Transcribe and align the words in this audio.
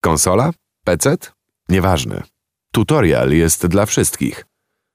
Konsola? 0.00 0.50
PC? 0.84 1.16
Nieważne. 1.68 2.22
Tutorial 2.72 3.30
jest 3.32 3.66
dla 3.66 3.86
wszystkich. 3.86 4.46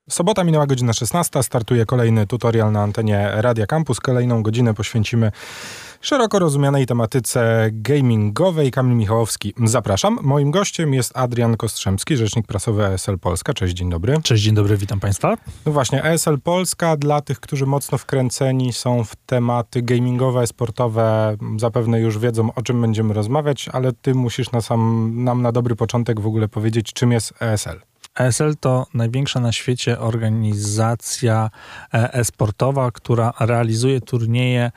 Sobota 0.09 0.43
minęła 0.43 0.67
godzina 0.67 0.93
16, 0.93 1.43
startuje 1.43 1.85
kolejny 1.85 2.27
tutorial 2.27 2.71
na 2.71 2.81
antenie 2.81 3.29
Radia 3.33 3.65
Campus. 3.65 3.99
Kolejną 3.99 4.43
godzinę 4.43 4.73
poświęcimy 4.73 5.31
szeroko 6.01 6.39
rozumianej 6.39 6.85
tematyce 6.85 7.69
gamingowej. 7.71 8.71
Kamil 8.71 8.97
Michałowski, 8.97 9.53
zapraszam. 9.63 10.19
Moim 10.21 10.51
gościem 10.51 10.93
jest 10.93 11.17
Adrian 11.17 11.57
Kostrzemski, 11.57 12.17
rzecznik 12.17 12.47
prasowy 12.47 12.85
ESL 12.85 13.19
Polska. 13.19 13.53
Cześć, 13.53 13.73
dzień 13.73 13.89
dobry. 13.89 14.21
Cześć, 14.23 14.43
dzień 14.43 14.55
dobry, 14.55 14.77
witam 14.77 14.99
Państwa. 14.99 15.37
No 15.65 15.71
właśnie, 15.71 16.03
ESL 16.03 16.39
Polska 16.43 16.97
dla 16.97 17.21
tych, 17.21 17.39
którzy 17.39 17.65
mocno 17.65 17.97
wkręceni 17.97 18.73
są 18.73 19.03
w 19.03 19.15
tematy 19.15 19.81
gamingowe, 19.81 20.47
sportowe, 20.47 21.37
zapewne 21.57 21.99
już 21.99 22.19
wiedzą, 22.19 22.53
o 22.55 22.61
czym 22.61 22.81
będziemy 22.81 23.13
rozmawiać, 23.13 23.69
ale 23.73 23.93
ty 23.93 24.15
musisz 24.15 24.51
na 24.51 24.61
sam, 24.61 25.11
nam 25.23 25.41
na 25.41 25.51
dobry 25.51 25.75
początek 25.75 26.19
w 26.19 26.27
ogóle 26.27 26.47
powiedzieć, 26.47 26.93
czym 26.93 27.11
jest 27.11 27.33
ESL. 27.41 27.94
ESL 28.19 28.55
to 28.59 28.87
największa 28.93 29.39
na 29.39 29.51
świecie 29.51 29.99
organizacja 29.99 31.49
e, 31.93 32.13
e-sportowa, 32.13 32.91
która 32.91 33.33
realizuje 33.39 34.01
turnieje 34.01 34.71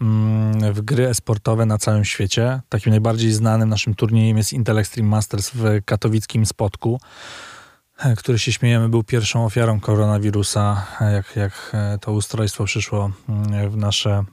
mm, 0.00 0.72
w 0.72 0.80
gry 0.80 1.08
e-sportowe 1.08 1.66
na 1.66 1.78
całym 1.78 2.04
świecie. 2.04 2.60
Takim 2.68 2.90
najbardziej 2.90 3.32
znanym 3.32 3.68
naszym 3.68 3.94
turniejem 3.94 4.36
jest 4.36 4.52
Intel 4.52 4.78
Extreme 4.78 5.08
Masters 5.08 5.50
w 5.54 5.84
katowickim 5.84 6.46
Spotku 6.46 7.00
e, 7.98 8.16
który 8.16 8.38
się 8.38 8.52
śmiejemy, 8.52 8.88
był 8.88 9.04
pierwszą 9.04 9.44
ofiarą 9.44 9.80
koronawirusa, 9.80 10.86
e, 11.00 11.12
jak, 11.12 11.36
jak 11.36 11.72
to 12.00 12.12
ustrojstwo 12.12 12.64
przyszło 12.64 13.10
mm, 13.28 13.70
w 13.70 13.76
nasze 13.76 14.24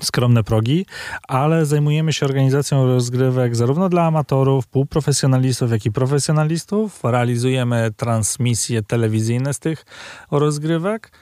skromne 0.00 0.44
progi, 0.44 0.86
ale 1.28 1.66
zajmujemy 1.66 2.12
się 2.12 2.26
organizacją 2.26 2.86
rozgrywek 2.86 3.56
zarówno 3.56 3.88
dla 3.88 4.02
amatorów, 4.02 4.66
półprofesjonalistów, 4.66 5.70
jak 5.70 5.86
i 5.86 5.92
profesjonalistów. 5.92 7.04
Realizujemy 7.04 7.90
transmisje 7.96 8.82
telewizyjne 8.82 9.54
z 9.54 9.58
tych 9.58 9.84
rozgrywek. 10.30 11.12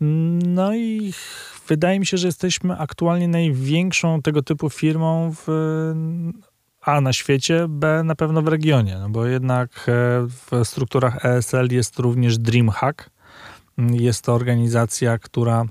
No 0.00 0.74
i 0.74 1.12
wydaje 1.68 2.00
mi 2.00 2.06
się, 2.06 2.16
że 2.16 2.26
jesteśmy 2.26 2.78
aktualnie 2.78 3.28
największą 3.28 4.22
tego 4.22 4.42
typu 4.42 4.70
firmą 4.70 5.34
w 5.36 5.48
a 6.84 7.00
na 7.00 7.12
świecie, 7.12 7.66
B 7.68 8.02
na 8.04 8.14
pewno 8.14 8.42
w 8.42 8.48
regionie, 8.48 8.98
no 8.98 9.08
bo 9.08 9.26
jednak 9.26 9.70
e, 9.70 9.92
w 10.26 10.64
strukturach 10.64 11.24
ESL 11.24 11.68
jest 11.70 11.98
również 11.98 12.38
DreamHack. 12.38 13.10
Jest 13.78 14.24
to 14.24 14.34
organizacja, 14.34 15.18
która 15.18 15.64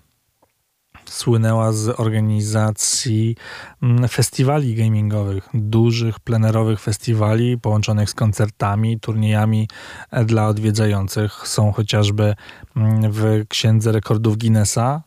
słynęła 1.06 1.72
z 1.72 2.00
organizacji 2.00 3.36
mm, 3.82 4.08
festiwali 4.08 4.76
gamingowych, 4.76 5.50
dużych, 5.54 6.20
plenerowych 6.20 6.80
festiwali 6.80 7.58
połączonych 7.58 8.10
z 8.10 8.14
koncertami, 8.14 9.00
turniejami 9.00 9.68
e, 10.12 10.26
dla 10.26 10.48
odwiedzających. 10.48 11.48
Są 11.48 11.72
chociażby 11.72 12.36
mm, 12.76 13.12
w 13.12 13.48
Księdze 13.48 13.92
Rekordów 13.92 14.38
Guinnessa 14.38 15.04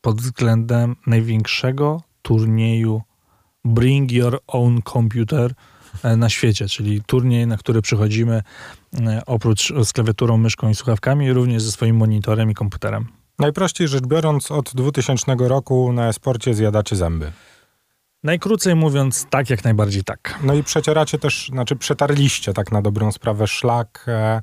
pod 0.00 0.20
względem 0.20 0.96
największego 1.06 2.02
turnieju 2.22 3.02
Bring 3.64 4.12
Your 4.12 4.40
Own 4.46 4.82
Computer 4.82 5.54
e, 6.02 6.16
na 6.16 6.28
świecie, 6.28 6.68
czyli 6.68 7.02
turniej, 7.06 7.46
na 7.46 7.56
który 7.56 7.82
przychodzimy 7.82 8.42
e, 9.06 9.22
oprócz 9.26 9.72
z 9.84 9.92
klawiaturą, 9.92 10.36
myszką 10.36 10.68
i 10.68 10.74
słuchawkami, 10.74 11.32
również 11.32 11.62
ze 11.62 11.72
swoim 11.72 11.96
monitorem 11.96 12.50
i 12.50 12.54
komputerem. 12.54 13.23
Najprościej 13.38 13.88
rzecz 13.88 14.06
biorąc, 14.06 14.50
od 14.50 14.74
2000 14.74 15.34
roku 15.38 15.92
na 15.92 16.08
esporcie 16.08 16.54
zjadacie 16.54 16.96
zęby. 16.96 17.32
Najkrócej 18.24 18.74
mówiąc, 18.74 19.26
tak 19.30 19.50
jak 19.50 19.64
najbardziej 19.64 20.04
tak. 20.04 20.38
No 20.42 20.54
i 20.54 20.62
przecieracie 20.62 21.18
też, 21.18 21.48
znaczy 21.48 21.76
przetarliście 21.76 22.52
tak 22.52 22.72
na 22.72 22.82
dobrą 22.82 23.12
sprawę 23.12 23.46
szlak 23.46 24.04
e, 24.08 24.40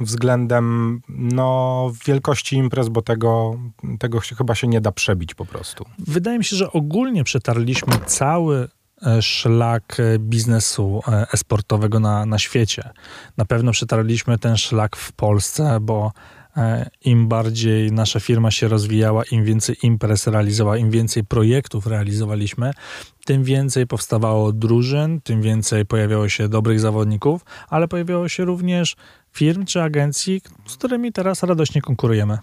względem 0.00 1.00
no, 1.08 1.90
wielkości 2.06 2.56
imprez, 2.56 2.88
bo 2.88 3.02
tego, 3.02 3.58
tego 3.98 4.20
się, 4.20 4.36
chyba 4.36 4.54
się 4.54 4.68
nie 4.68 4.80
da 4.80 4.92
przebić 4.92 5.34
po 5.34 5.46
prostu. 5.46 5.84
Wydaje 5.98 6.38
mi 6.38 6.44
się, 6.44 6.56
że 6.56 6.72
ogólnie 6.72 7.24
przetarliśmy 7.24 7.92
cały 8.06 8.68
e, 9.06 9.22
szlak 9.22 9.96
e, 10.00 10.18
biznesu 10.18 11.02
e, 11.08 11.26
esportowego 11.32 12.00
na, 12.00 12.26
na 12.26 12.38
świecie. 12.38 12.90
Na 13.36 13.44
pewno 13.44 13.72
przetarliśmy 13.72 14.38
ten 14.38 14.56
szlak 14.56 14.96
w 14.96 15.12
Polsce, 15.12 15.78
bo 15.80 16.12
im 17.04 17.28
bardziej 17.28 17.92
nasza 17.92 18.20
firma 18.20 18.50
się 18.50 18.68
rozwijała, 18.68 19.22
im 19.24 19.44
więcej 19.44 19.76
imprez 19.82 20.26
realizowała, 20.26 20.76
im 20.76 20.90
więcej 20.90 21.24
projektów 21.24 21.86
realizowaliśmy, 21.86 22.70
tym 23.24 23.44
więcej 23.44 23.86
powstawało 23.86 24.52
drużyn, 24.52 25.20
tym 25.20 25.42
więcej 25.42 25.86
pojawiało 25.86 26.28
się 26.28 26.48
dobrych 26.48 26.80
zawodników, 26.80 27.44
ale 27.68 27.88
pojawiało 27.88 28.28
się 28.28 28.44
również 28.44 28.96
firm 29.32 29.64
czy 29.64 29.82
agencji, 29.82 30.40
z 30.66 30.76
którymi 30.76 31.12
teraz 31.12 31.42
radośnie 31.42 31.82
konkurujemy. 31.82 32.38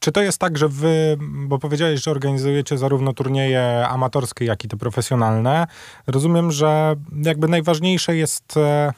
Czy 0.00 0.12
to 0.12 0.22
jest 0.22 0.38
tak, 0.38 0.58
że 0.58 0.68
wy, 0.68 1.18
bo 1.20 1.58
powiedziałeś, 1.58 2.02
że 2.02 2.10
organizujecie 2.10 2.78
zarówno 2.78 3.12
turnieje 3.12 3.88
amatorskie, 3.88 4.44
jak 4.44 4.64
i 4.64 4.68
te 4.68 4.76
profesjonalne. 4.76 5.66
Rozumiem, 6.06 6.52
że 6.52 6.96
jakby 7.24 7.48
najważniejsze 7.48 8.16
jest 8.16 8.56
e, 8.56 8.92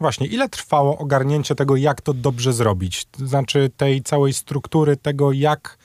Właśnie, 0.00 0.26
ile 0.26 0.48
trwało 0.48 0.98
ogarnięcie 0.98 1.54
tego, 1.54 1.76
jak 1.76 2.00
to 2.00 2.14
dobrze 2.14 2.52
zrobić? 2.52 3.04
To 3.04 3.26
znaczy 3.26 3.70
tej 3.76 4.02
całej 4.02 4.32
struktury, 4.32 4.96
tego 4.96 5.32
jak 5.32 5.78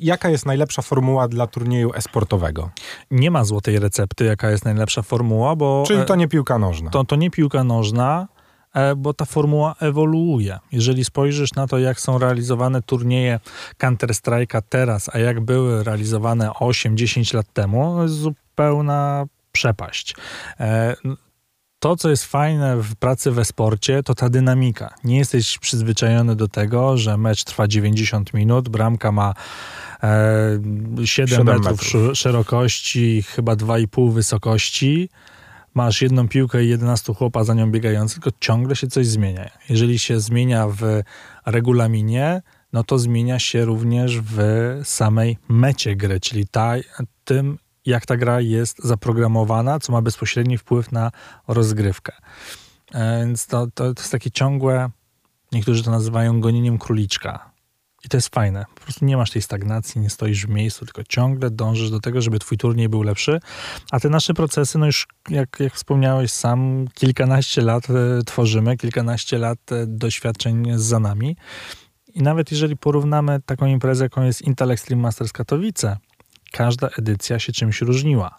Jaka 0.00 0.30
jest 0.30 0.46
najlepsza 0.46 0.82
formuła 0.82 1.28
dla 1.28 1.46
turnieju 1.46 1.92
esportowego? 1.94 2.70
Nie 3.10 3.30
ma 3.30 3.44
złotej 3.44 3.78
recepty, 3.78 4.24
jaka 4.24 4.50
jest 4.50 4.64
najlepsza 4.64 5.02
formuła, 5.02 5.56
bo. 5.56 5.84
Czyli 5.86 6.04
to 6.04 6.16
nie 6.16 6.28
piłka 6.28 6.58
nożna. 6.58 6.90
To, 6.90 7.04
to 7.04 7.16
nie 7.16 7.30
piłka 7.30 7.64
nożna, 7.64 8.28
e, 8.74 8.96
bo 8.96 9.14
ta 9.14 9.24
formuła 9.24 9.74
ewoluuje. 9.80 10.58
Jeżeli 10.72 11.04
spojrzysz 11.04 11.54
na 11.54 11.66
to, 11.66 11.78
jak 11.78 12.00
są 12.00 12.18
realizowane 12.18 12.82
turnieje 12.82 13.40
Counter-Strike'a 13.78 14.62
teraz, 14.68 15.10
a 15.12 15.18
jak 15.18 15.40
były 15.40 15.84
realizowane 15.84 16.50
8-10 16.50 17.34
lat 17.34 17.52
temu, 17.52 17.94
to 17.96 18.02
jest 18.02 18.14
zupełna 18.14 19.24
przepaść. 19.52 20.16
To, 21.82 21.96
co 21.96 22.10
jest 22.10 22.24
fajne 22.24 22.76
w 22.76 22.94
pracy 22.96 23.30
we 23.30 23.44
sporcie, 23.44 24.02
to 24.02 24.14
ta 24.14 24.28
dynamika. 24.28 24.94
Nie 25.04 25.18
jesteś 25.18 25.58
przyzwyczajony 25.58 26.36
do 26.36 26.48
tego, 26.48 26.96
że 26.96 27.16
mecz 27.16 27.44
trwa 27.44 27.68
90 27.68 28.34
minut, 28.34 28.68
bramka 28.68 29.12
ma 29.12 29.34
e, 30.02 30.58
7, 31.04 31.28
7 31.28 31.46
metrów, 31.46 31.64
metrów 31.64 32.18
szerokości, 32.18 33.22
chyba 33.22 33.54
2,5 33.54 34.12
wysokości. 34.12 35.08
Masz 35.74 36.02
jedną 36.02 36.28
piłkę 36.28 36.64
i 36.64 36.68
11 36.68 37.14
chłopa 37.14 37.44
za 37.44 37.54
nią 37.54 37.70
biegających, 37.70 38.22
tylko 38.22 38.38
ciągle 38.40 38.76
się 38.76 38.86
coś 38.86 39.06
zmienia. 39.06 39.50
Jeżeli 39.68 39.98
się 39.98 40.20
zmienia 40.20 40.68
w 40.68 41.02
regulaminie, 41.46 42.42
no 42.72 42.84
to 42.84 42.98
zmienia 42.98 43.38
się 43.38 43.64
również 43.64 44.20
w 44.20 44.40
samej 44.84 45.38
mecie 45.48 45.96
gry, 45.96 46.20
czyli 46.20 46.46
ta, 46.46 46.74
tym, 47.24 47.58
jak 47.86 48.06
ta 48.06 48.16
gra 48.16 48.40
jest 48.40 48.84
zaprogramowana, 48.84 49.80
co 49.80 49.92
ma 49.92 50.02
bezpośredni 50.02 50.58
wpływ 50.58 50.92
na 50.92 51.10
rozgrywkę. 51.48 52.12
E, 52.94 53.18
więc 53.26 53.46
to, 53.46 53.66
to, 53.66 53.94
to 53.94 54.02
jest 54.02 54.12
takie 54.12 54.30
ciągłe, 54.30 54.90
niektórzy 55.52 55.82
to 55.82 55.90
nazywają 55.90 56.40
gonieniem 56.40 56.78
króliczka. 56.78 57.52
I 58.04 58.08
to 58.08 58.16
jest 58.16 58.34
fajne. 58.34 58.64
Po 58.74 58.80
prostu 58.80 59.04
nie 59.04 59.16
masz 59.16 59.30
tej 59.30 59.42
stagnacji, 59.42 60.00
nie 60.00 60.10
stoisz 60.10 60.46
w 60.46 60.48
miejscu, 60.48 60.84
tylko 60.84 61.04
ciągle 61.04 61.50
dążysz 61.50 61.90
do 61.90 62.00
tego, 62.00 62.22
żeby 62.22 62.38
twój 62.38 62.58
turniej 62.58 62.88
był 62.88 63.02
lepszy. 63.02 63.40
A 63.90 64.00
te 64.00 64.08
nasze 64.08 64.34
procesy, 64.34 64.78
no 64.78 64.86
już 64.86 65.06
jak, 65.28 65.56
jak 65.60 65.74
wspomniałeś 65.74 66.30
sam, 66.30 66.88
kilkanaście 66.94 67.62
lat 67.62 67.90
e, 67.90 68.22
tworzymy, 68.26 68.76
kilkanaście 68.76 69.38
lat 69.38 69.72
e, 69.72 69.86
doświadczeń 69.86 70.66
za 70.74 71.00
nami. 71.00 71.36
I 72.14 72.22
nawet 72.22 72.50
jeżeli 72.50 72.76
porównamy 72.76 73.40
taką 73.46 73.66
imprezę, 73.66 74.04
jaką 74.04 74.22
jest 74.22 74.42
Intel 74.42 74.70
Extreme 74.70 75.02
Masters 75.02 75.32
Katowice, 75.32 75.96
każda 76.52 76.88
edycja 76.98 77.38
się 77.38 77.52
czymś 77.52 77.80
różniła. 77.80 78.38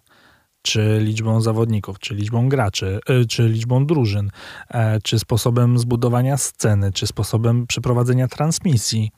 Czy 0.61 0.99
liczbą 1.01 1.41
zawodników, 1.41 1.99
czy 1.99 2.15
liczbą 2.15 2.49
graczy, 2.49 2.99
e, 3.07 3.25
czy 3.25 3.49
liczbą 3.49 3.85
drużyn, 3.85 4.31
e, 4.69 5.01
czy 5.01 5.19
sposobem 5.19 5.79
zbudowania 5.79 6.37
sceny, 6.37 6.91
czy 6.91 7.07
sposobem 7.07 7.67
przeprowadzenia 7.67 8.27
transmisji. 8.27 9.11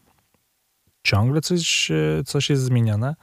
Ciągle 1.03 1.41
coś, 1.41 1.91
e, 1.91 2.23
coś 2.25 2.49
jest 2.49 2.63
zmieniane 2.63 3.15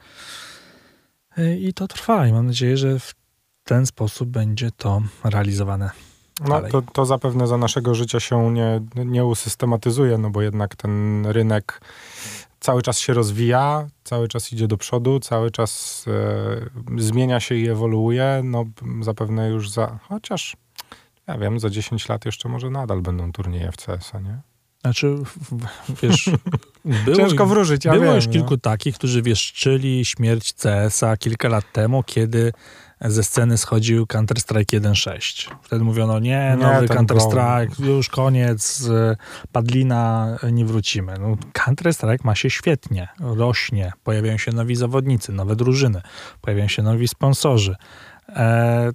i 1.59 1.73
to 1.73 1.87
trwa. 1.87 2.27
I 2.27 2.33
mam 2.33 2.47
nadzieję, 2.47 2.77
że 2.77 2.99
w 2.99 3.13
ten 3.63 3.85
sposób 3.85 4.29
będzie 4.29 4.71
to 4.71 5.01
realizowane. 5.23 5.89
No, 6.47 6.61
to, 6.61 6.81
to 6.81 7.05
zapewne 7.05 7.47
za 7.47 7.57
naszego 7.57 7.95
życia 7.95 8.19
się 8.19 8.53
nie, 8.53 8.81
nie 8.95 9.25
usystematyzuje, 9.25 10.17
no 10.17 10.29
bo 10.29 10.41
jednak 10.41 10.75
ten 10.75 11.25
rynek 11.25 11.81
cały 12.63 12.81
czas 12.81 12.99
się 12.99 13.13
rozwija, 13.13 13.87
cały 14.03 14.27
czas 14.27 14.53
idzie 14.53 14.67
do 14.67 14.77
przodu, 14.77 15.19
cały 15.19 15.51
czas 15.51 16.05
e, 16.97 17.01
zmienia 17.01 17.39
się 17.39 17.55
i 17.55 17.69
ewoluuje. 17.69 18.41
No 18.43 18.65
zapewne 19.01 19.49
już 19.49 19.69
za, 19.69 19.99
chociaż 20.09 20.57
ja 21.27 21.37
wiem, 21.37 21.59
za 21.59 21.69
10 21.69 22.09
lat 22.09 22.25
jeszcze 22.25 22.49
może 22.49 22.69
nadal 22.69 23.01
będą 23.01 23.31
turnieje 23.31 23.71
w 23.71 23.77
CS-a, 23.77 24.19
nie? 24.19 24.41
Znaczy, 24.81 25.15
wiesz, 26.03 26.29
było, 27.05 27.17
Ciężko 27.17 27.45
wróżyć, 27.45 27.85
ja 27.85 27.91
Było 27.91 28.05
wiem, 28.05 28.15
już 28.15 28.27
no. 28.27 28.33
kilku 28.33 28.57
takich, 28.57 28.95
którzy 28.95 29.21
wieszczyli 29.21 30.05
śmierć 30.05 30.53
CS-a 30.53 31.17
kilka 31.17 31.49
lat 31.49 31.71
temu, 31.71 32.03
kiedy 32.03 32.51
ze 33.01 33.23
sceny 33.23 33.57
schodził 33.57 34.05
Counter-Strike 34.05 34.79
1.6. 34.79 35.55
Wtedy 35.61 35.83
mówiono, 35.83 36.19
nie, 36.19 36.55
Nie, 36.57 36.57
nowy 36.57 36.87
Counter-Strike, 36.87 37.85
już 37.85 38.09
koniec, 38.09 38.89
e, 38.89 39.15
padlina, 39.51 40.27
e, 40.43 40.51
nie 40.51 40.65
wrócimy. 40.65 41.13
No, 41.19 41.37
Counter-Strike 41.53 42.23
ma 42.23 42.35
się 42.35 42.49
świetnie, 42.49 43.07
rośnie, 43.19 43.91
pojawiają 44.03 44.37
się 44.37 44.51
nowi 44.51 44.75
zawodnicy, 44.75 45.31
nowe 45.31 45.55
drużyny, 45.55 46.01
pojawiają 46.41 46.67
się 46.67 46.81
nowi 46.83 47.07
sponsorzy. 47.07 47.75
E, 48.29 48.91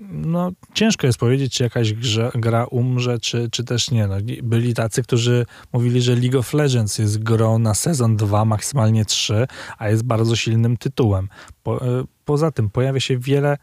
no, 0.00 0.50
ciężko 0.74 1.06
jest 1.06 1.18
powiedzieć, 1.18 1.54
czy 1.54 1.62
jakaś 1.62 1.92
grze, 1.92 2.30
gra 2.34 2.64
umrze, 2.64 3.18
czy, 3.18 3.48
czy 3.50 3.64
też 3.64 3.90
nie. 3.90 4.06
No, 4.06 4.14
byli 4.42 4.74
tacy, 4.74 5.02
którzy 5.02 5.46
mówili, 5.72 6.02
że 6.02 6.16
League 6.16 6.38
of 6.38 6.52
Legends 6.52 6.98
jest 6.98 7.22
grą 7.22 7.58
na 7.58 7.74
sezon 7.74 8.16
2, 8.16 8.44
maksymalnie 8.44 9.04
3, 9.04 9.46
a 9.78 9.88
jest 9.88 10.02
bardzo 10.02 10.36
silnym 10.36 10.76
tytułem. 10.76 11.28
Po, 11.62 11.86
e, 11.86 12.04
poza 12.24 12.50
tym 12.50 12.70
pojawia 12.70 13.00
się 13.00 13.18
wiele 13.18 13.58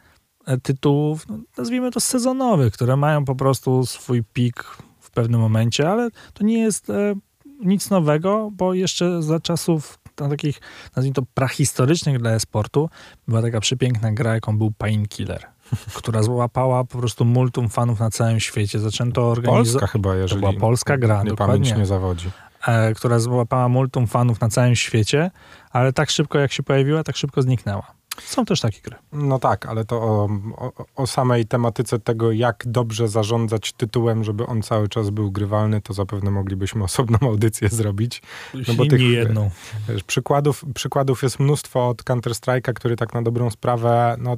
e, 0.46 0.58
tytułów, 0.58 1.28
no, 1.28 1.38
nazwijmy 1.58 1.92
to 1.92 2.00
sezonowych, 2.00 2.74
które 2.74 2.98
mają 2.98 3.26
po 3.26 3.36
prostu 3.36 3.86
swój 3.86 4.24
pik 4.24 4.64
w 5.00 5.12
pewnym 5.12 5.42
momencie, 5.42 5.90
ale 5.90 6.10
to 6.34 6.44
nie 6.44 6.60
jest 6.60 6.90
e, 6.90 7.16
nic 7.60 7.90
nowego, 7.90 8.50
bo 8.54 8.74
jeszcze 8.74 9.24
za 9.24 9.40
czasów 9.40 10.00
tam 10.16 10.30
takich, 10.30 10.62
nazwijmy 10.96 11.14
to 11.14 11.24
prahistorycznych 11.34 12.20
dla 12.20 12.32
e-sportu, 12.32 12.90
była 13.28 13.42
taka 13.42 13.60
przepiękna 13.60 14.12
gra, 14.12 14.34
jaką 14.34 14.58
był 14.58 14.72
Painkiller, 14.72 15.53
która 15.98 16.24
złapała 16.24 16.84
po 16.84 16.98
prostu 16.98 17.26
multum 17.26 17.70
fanów 17.70 18.00
na 18.00 18.10
całym 18.10 18.40
świecie. 18.40 18.80
Zaczęto 18.80 19.30
organizować... 19.30 19.72
Polska 19.72 19.88
chyba, 19.88 20.16
jeżeli 20.16 20.42
była 20.42 20.54
polska 20.54 20.98
gra, 20.98 21.24
nie 21.24 21.30
dokładnie. 21.30 21.56
pamięć 21.56 21.78
nie 21.78 21.86
zawodzi. 21.86 22.32
e, 22.68 22.94
która 22.94 23.20
złapała 23.20 23.70
multum 23.70 24.08
fanów 24.08 24.42
na 24.42 24.50
całym 24.50 24.76
świecie, 24.76 25.32
ale 25.72 25.94
tak 25.94 26.10
szybko 26.10 26.40
jak 26.40 26.52
się 26.52 26.64
pojawiła, 26.64 27.04
tak 27.04 27.18
szybko 27.18 27.42
zniknęła. 27.42 27.94
Są 28.22 28.46
też 28.46 28.62
takie 28.62 28.82
gry. 28.82 28.96
No 29.14 29.40
tak, 29.40 29.66
ale 29.66 29.86
to 29.86 30.02
o, 30.02 30.30
o, 30.58 30.86
o 30.96 31.08
samej 31.08 31.46
tematyce 31.46 32.00
tego, 32.00 32.32
jak 32.32 32.64
dobrze 32.68 33.08
zarządzać 33.08 33.74
tytułem, 33.74 34.24
żeby 34.24 34.46
on 34.46 34.62
cały 34.62 34.90
czas 34.90 35.10
był 35.10 35.32
grywalny, 35.32 35.82
to 35.82 35.94
zapewne 35.94 36.32
moglibyśmy 36.32 36.84
osobną 36.94 37.18
audycję 37.22 37.70
zrobić. 37.70 38.22
No 38.68 38.74
bo 38.74 38.86
tych- 38.86 39.00
nie 39.00 39.10
jedną. 39.10 39.50
Wiesz, 39.90 40.04
przykładów, 40.04 40.66
przykładów 40.74 41.24
jest 41.24 41.40
mnóstwo 41.40 41.88
od 41.90 42.04
Counter-Strike'a, 42.04 42.74
który 42.74 42.96
tak 42.96 43.14
na 43.14 43.22
dobrą 43.22 43.50
sprawę 43.50 44.16
no, 44.20 44.38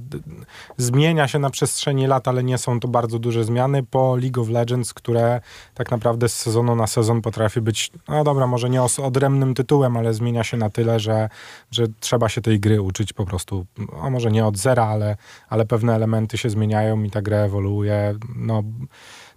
zmienia 0.77 1.27
się 1.27 1.39
na 1.39 1.49
przestrzeni 1.49 2.07
lat, 2.07 2.27
ale 2.27 2.43
nie 2.43 2.57
są 2.57 2.79
to 2.79 2.87
bardzo 2.87 3.19
duże 3.19 3.43
zmiany, 3.43 3.83
po 3.83 4.15
League 4.15 4.41
of 4.41 4.49
Legends, 4.49 4.93
które 4.93 5.41
tak 5.73 5.91
naprawdę 5.91 6.29
z 6.29 6.35
sezonu 6.35 6.75
na 6.75 6.87
sezon 6.87 7.21
potrafi 7.21 7.61
być, 7.61 7.91
no 8.07 8.23
dobra, 8.23 8.47
może 8.47 8.69
nie 8.69 8.81
odrębnym 8.83 9.53
tytułem, 9.53 9.97
ale 9.97 10.13
zmienia 10.13 10.43
się 10.43 10.57
na 10.57 10.69
tyle, 10.69 10.99
że, 10.99 11.29
że 11.71 11.87
trzeba 11.99 12.29
się 12.29 12.41
tej 12.41 12.59
gry 12.59 12.81
uczyć 12.81 13.13
po 13.13 13.25
prostu, 13.25 13.64
a 14.01 14.09
może 14.09 14.31
nie 14.31 14.45
od 14.45 14.57
zera, 14.57 14.85
ale, 14.85 15.17
ale 15.49 15.65
pewne 15.65 15.95
elementy 15.95 16.37
się 16.37 16.49
zmieniają 16.49 17.03
i 17.03 17.11
ta 17.11 17.21
gra 17.21 17.37
ewoluuje. 17.37 18.15
No, 18.35 18.63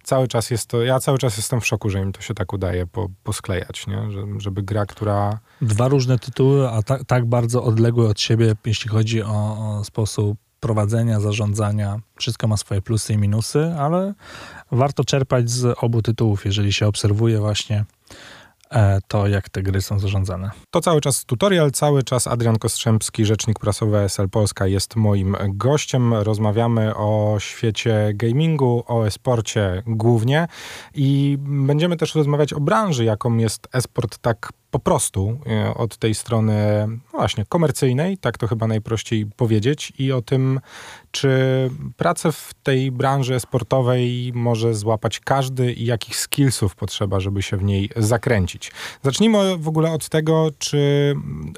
cały 0.03 0.27
czas 0.27 0.51
jest 0.51 0.67
to, 0.67 0.83
ja 0.83 0.99
cały 0.99 1.17
czas 1.17 1.37
jestem 1.37 1.61
w 1.61 1.67
szoku, 1.67 1.89
że 1.89 1.99
im 1.99 2.11
to 2.11 2.21
się 2.21 2.33
tak 2.33 2.53
udaje 2.53 2.87
po, 2.87 3.09
posklejać, 3.23 3.87
nie? 3.87 4.11
Że, 4.11 4.25
żeby 4.37 4.63
gra, 4.63 4.85
która 4.85 5.39
Dwa 5.61 5.87
różne 5.87 6.19
tytuły, 6.19 6.69
a 6.69 6.83
tak, 6.83 7.05
tak 7.05 7.25
bardzo 7.25 7.63
odległe 7.63 8.09
od 8.09 8.19
siebie, 8.19 8.55
jeśli 8.65 8.89
chodzi 8.89 9.23
o, 9.23 9.57
o 9.77 9.83
sposób 9.83 10.37
prowadzenia, 10.59 11.19
zarządzania. 11.19 11.99
Wszystko 12.15 12.47
ma 12.47 12.57
swoje 12.57 12.81
plusy 12.81 13.13
i 13.13 13.17
minusy, 13.17 13.75
ale 13.79 14.13
warto 14.71 15.03
czerpać 15.03 15.49
z 15.49 15.77
obu 15.83 16.01
tytułów, 16.01 16.45
jeżeli 16.45 16.73
się 16.73 16.87
obserwuje 16.87 17.39
właśnie 17.39 17.85
to, 19.07 19.27
jak 19.27 19.49
te 19.49 19.63
gry 19.63 19.81
są 19.81 19.99
zarządzane. 19.99 20.51
To 20.69 20.81
cały 20.81 21.01
czas 21.01 21.25
tutorial, 21.25 21.71
cały 21.71 22.03
czas 22.03 22.27
Adrian 22.27 22.57
Kostrzębski, 22.57 23.25
rzecznik 23.25 23.59
prasowy 23.59 23.97
ESL 23.97 24.29
Polska 24.29 24.67
jest 24.67 24.95
moim 24.95 25.35
gościem. 25.49 26.13
Rozmawiamy 26.13 26.95
o 26.95 27.35
świecie 27.39 28.11
gamingu, 28.13 28.83
o 28.87 29.07
e-sporcie 29.07 29.83
głównie 29.87 30.47
i 30.95 31.37
będziemy 31.39 31.97
też 31.97 32.15
rozmawiać 32.15 32.53
o 32.53 32.59
branży, 32.59 33.05
jaką 33.05 33.37
jest 33.37 33.67
e-sport 33.73 34.17
tak 34.17 34.53
po 34.71 34.79
prostu 34.79 35.39
e, 35.47 35.73
od 35.73 35.97
tej 35.97 36.15
strony 36.15 36.53
no 36.87 37.19
właśnie 37.19 37.45
komercyjnej, 37.45 38.17
tak 38.17 38.37
to 38.37 38.47
chyba 38.47 38.67
najprościej 38.67 39.25
powiedzieć 39.25 39.93
i 39.97 40.11
o 40.11 40.21
tym, 40.21 40.59
czy 41.11 41.29
pracę 41.97 42.31
w 42.31 42.53
tej 42.63 42.91
branży 42.91 43.39
sportowej 43.39 44.31
może 44.35 44.73
złapać 44.73 45.19
każdy 45.19 45.73
i 45.73 45.85
jakich 45.85 46.15
skillsów 46.15 46.75
potrzeba, 46.75 47.19
żeby 47.19 47.41
się 47.41 47.57
w 47.57 47.63
niej 47.63 47.89
zakręcić. 47.95 48.71
Zacznijmy 49.03 49.57
w 49.57 49.67
ogóle 49.67 49.91
od 49.91 50.09
tego, 50.09 50.49
czy, 50.59 51.15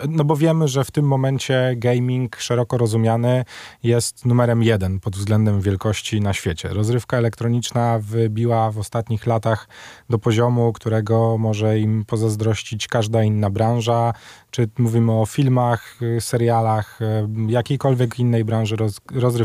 no 0.10 0.24
bo 0.24 0.36
wiemy, 0.36 0.68
że 0.68 0.84
w 0.84 0.92
tym 0.92 1.06
momencie 1.06 1.74
gaming 1.78 2.36
szeroko 2.36 2.78
rozumiany 2.78 3.46
jest 3.84 4.26
numerem 4.26 4.64
jeden 4.64 5.00
pod 5.00 5.16
względem 5.16 5.62
wielkości 5.62 6.22
na 6.22 6.34
świecie. 6.34 6.70
Rozrywka 6.70 7.18
elektroniczna 7.18 8.00
wybiła 8.00 8.72
w 8.72 8.78
ostatnich 8.78 9.26
latach 9.26 9.68
do 10.10 10.20
poziomu, 10.20 10.74
którego 10.74 11.38
może 11.38 11.80
im 11.80 12.06
pozazdrościć 12.06 12.88
każda 12.88 13.24
inna 13.24 13.50
branża, 13.50 14.14
czy 14.52 14.70
mówimy 14.78 15.12
o 15.12 15.26
filmach, 15.26 16.02
y, 16.02 16.22
serialach, 16.22 17.02
y, 17.02 17.28
jakiejkolwiek 17.48 18.20
innej 18.20 18.46
branży 18.46 18.76
roz, 18.76 19.02
rozrywkowej. 19.12 19.41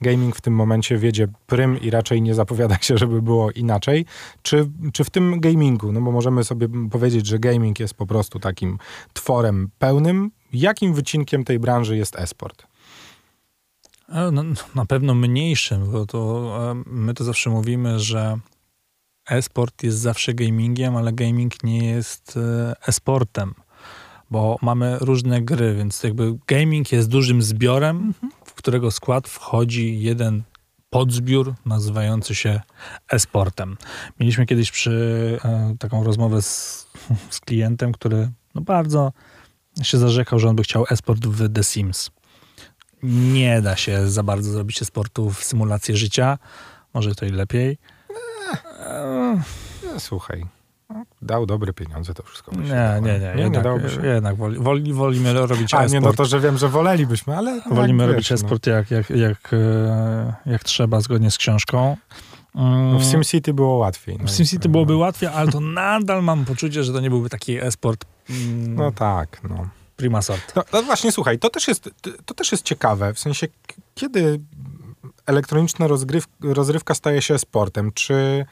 Gaming 0.00 0.36
w 0.36 0.40
tym 0.40 0.54
momencie 0.54 0.98
wiedzie 0.98 1.28
prym 1.46 1.80
i 1.80 1.90
raczej 1.90 2.22
nie 2.22 2.34
zapowiada 2.34 2.78
się, 2.78 2.98
żeby 2.98 3.22
było 3.22 3.50
inaczej. 3.50 4.04
Czy, 4.42 4.70
czy 4.92 5.04
w 5.04 5.10
tym 5.10 5.40
gamingu, 5.40 5.92
no 5.92 6.00
bo 6.00 6.12
możemy 6.12 6.44
sobie 6.44 6.68
powiedzieć, 6.90 7.26
że 7.26 7.38
gaming 7.38 7.80
jest 7.80 7.94
po 7.94 8.06
prostu 8.06 8.38
takim 8.38 8.78
tworem 9.12 9.70
pełnym, 9.78 10.30
jakim 10.52 10.94
wycinkiem 10.94 11.44
tej 11.44 11.58
branży 11.58 11.96
jest 11.96 12.16
e-sport? 12.16 12.66
E, 14.08 14.30
No, 14.30 14.42
na 14.74 14.86
pewno 14.86 15.14
mniejszym, 15.14 15.90
bo 15.90 16.06
to 16.06 16.52
e, 16.70 16.82
my 16.86 17.14
to 17.14 17.24
zawsze 17.24 17.50
mówimy, 17.50 18.00
że 18.00 18.38
e-sport 19.30 19.82
jest 19.82 19.98
zawsze 19.98 20.34
gamingiem, 20.34 20.96
ale 20.96 21.12
gaming 21.12 21.64
nie 21.64 21.90
jest 21.90 22.36
e, 22.36 22.74
e-sportem, 22.88 23.54
bo 24.30 24.58
mamy 24.62 24.98
różne 25.00 25.42
gry, 25.42 25.74
więc 25.74 26.02
jakby 26.02 26.38
gaming 26.46 26.92
jest 26.92 27.08
dużym 27.08 27.42
zbiorem, 27.42 28.14
w 28.37 28.37
którego 28.58 28.90
skład 28.90 29.28
wchodzi 29.28 30.00
jeden 30.00 30.42
podzbiór 30.90 31.54
nazywający 31.66 32.34
się 32.34 32.60
e-sportem. 33.12 33.76
Mieliśmy 34.20 34.46
kiedyś 34.46 34.70
przy 34.70 35.38
e, 35.44 35.76
taką 35.78 36.04
rozmowę 36.04 36.42
z, 36.42 36.86
z 37.30 37.40
klientem, 37.40 37.92
który 37.92 38.30
no 38.54 38.60
bardzo 38.60 39.12
się 39.82 39.98
zarzekał, 39.98 40.38
że 40.38 40.48
on 40.48 40.56
by 40.56 40.62
chciał 40.62 40.84
e-sport 40.90 41.26
w 41.26 41.52
The 41.52 41.64
Sims 41.64 42.10
nie 43.02 43.62
da 43.62 43.76
się 43.76 44.10
za 44.10 44.22
bardzo 44.22 44.50
zrobić 44.50 44.86
sportu 44.86 45.30
w 45.30 45.44
symulację 45.44 45.96
życia. 45.96 46.38
Może 46.94 47.14
to 47.14 47.26
i 47.26 47.30
lepiej. 47.30 47.78
Eee, 48.80 49.40
No, 49.84 50.00
słuchaj, 50.00 50.46
dał 51.22 51.46
dobre 51.46 51.72
pieniądze, 51.72 52.14
to 52.14 52.22
wszystko 52.22 52.52
by 52.52 52.66
się 52.66 52.72
Nie, 52.74 53.00
nie, 53.12 53.18
nie. 53.18 53.34
nie 53.34 53.42
Jednak, 53.42 53.64
dałoby 53.64 53.90
się. 53.90 54.06
jednak 54.06 54.36
woli, 54.36 54.58
woli, 54.58 54.92
wolimy 54.92 55.32
robić 55.46 55.74
A 55.74 55.86
nie, 55.86 55.92
no 55.92 55.98
e-sport. 55.98 56.16
to, 56.16 56.24
że 56.24 56.40
wiem, 56.40 56.58
że 56.58 56.68
wolelibyśmy, 56.68 57.36
ale... 57.36 57.60
Wolimy 57.70 58.06
robić 58.06 58.28
wiesz, 58.30 58.30
no. 58.30 58.34
e-sport 58.46 58.66
jak, 58.66 58.90
jak, 58.90 59.10
jak, 59.10 59.50
e, 59.52 60.34
jak 60.46 60.64
trzeba, 60.64 61.00
zgodnie 61.00 61.30
z 61.30 61.38
książką. 61.38 61.96
Mm, 62.54 62.92
No, 62.92 62.98
w 62.98 63.04
SimCity 63.04 63.54
było 63.54 63.76
łatwiej. 63.76 64.18
no 64.20 64.26
w 64.26 64.30
SimCity 64.30 64.68
byłoby 64.68 64.96
łatwiej, 64.96 65.28
ale 65.34 65.52
to 65.52 65.60
nadal 65.60 66.22
mam 66.22 66.44
poczucie, 66.44 66.84
że 66.84 66.92
to 66.92 67.00
nie 67.00 67.10
byłby 67.10 67.28
taki 67.30 67.58
e-sport 67.58 68.04
mm, 68.30 68.74
No 68.74 68.92
tak, 68.92 69.40
no. 69.48 69.68
prima 69.96 70.22
sort. 70.22 70.52
No, 70.56 70.64
no 70.72 70.82
właśnie, 70.82 71.12
słuchaj, 71.12 71.38
to 71.38 71.50
też, 71.50 71.68
jest, 71.68 71.90
to 72.24 72.34
też 72.34 72.52
jest 72.52 72.64
ciekawe, 72.64 73.14
w 73.14 73.18
sensie, 73.18 73.46
kiedy 73.94 74.40
elektroniczna 75.26 75.86
rozgryw, 75.86 76.24
rozrywka 76.42 76.94
staje 76.94 77.22
się 77.22 77.38
sportem, 77.38 77.92
czy, 77.94 78.46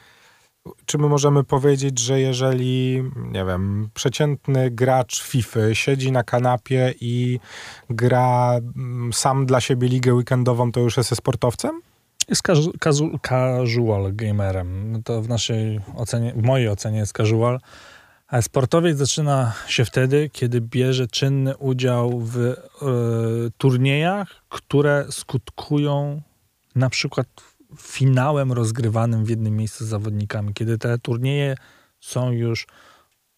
czy 0.86 0.98
my 0.98 1.08
możemy 1.08 1.44
powiedzieć, 1.44 1.98
że 1.98 2.20
jeżeli, 2.20 3.02
nie 3.16 3.44
wiem, 3.44 3.88
przeciętny 3.94 4.70
gracz 4.70 5.22
FIFA 5.22 5.60
siedzi 5.72 6.12
na 6.12 6.22
kanapie 6.22 6.94
i 7.00 7.40
gra 7.90 8.52
mm, 8.76 9.12
sam 9.12 9.46
dla 9.46 9.60
siebie 9.60 9.88
ligę 9.88 10.14
weekendową, 10.14 10.72
to 10.72 10.80
już 10.80 10.96
jest 10.96 11.16
sportowcem? 11.16 11.80
Jest 12.28 12.42
casu, 12.42 12.72
casu, 12.80 13.18
casual 13.28 14.14
gamerem. 14.14 15.02
To 15.04 15.22
w 15.22 15.28
naszej 15.28 15.80
ocenie, 15.96 16.32
w 16.36 16.42
mojej 16.42 16.68
ocenie 16.68 16.98
jest 16.98 17.12
casual. 17.12 17.60
A 18.28 18.42
sportowiec 18.42 18.98
zaczyna 18.98 19.52
się 19.66 19.84
wtedy, 19.84 20.30
kiedy 20.32 20.60
bierze 20.60 21.06
czynny 21.06 21.56
udział 21.56 22.20
w 22.20 22.38
e, 22.38 22.54
turniejach, 23.58 24.28
które 24.48 25.06
skutkują 25.10 26.22
na 26.74 26.90
przykład 26.90 27.26
finałem 27.80 28.52
rozgrywanym 28.52 29.24
w 29.24 29.28
jednym 29.28 29.56
miejscu 29.56 29.84
z 29.84 29.88
zawodnikami. 29.88 30.54
Kiedy 30.54 30.78
te 30.78 30.98
turnieje 30.98 31.54
są 32.00 32.30
już 32.30 32.66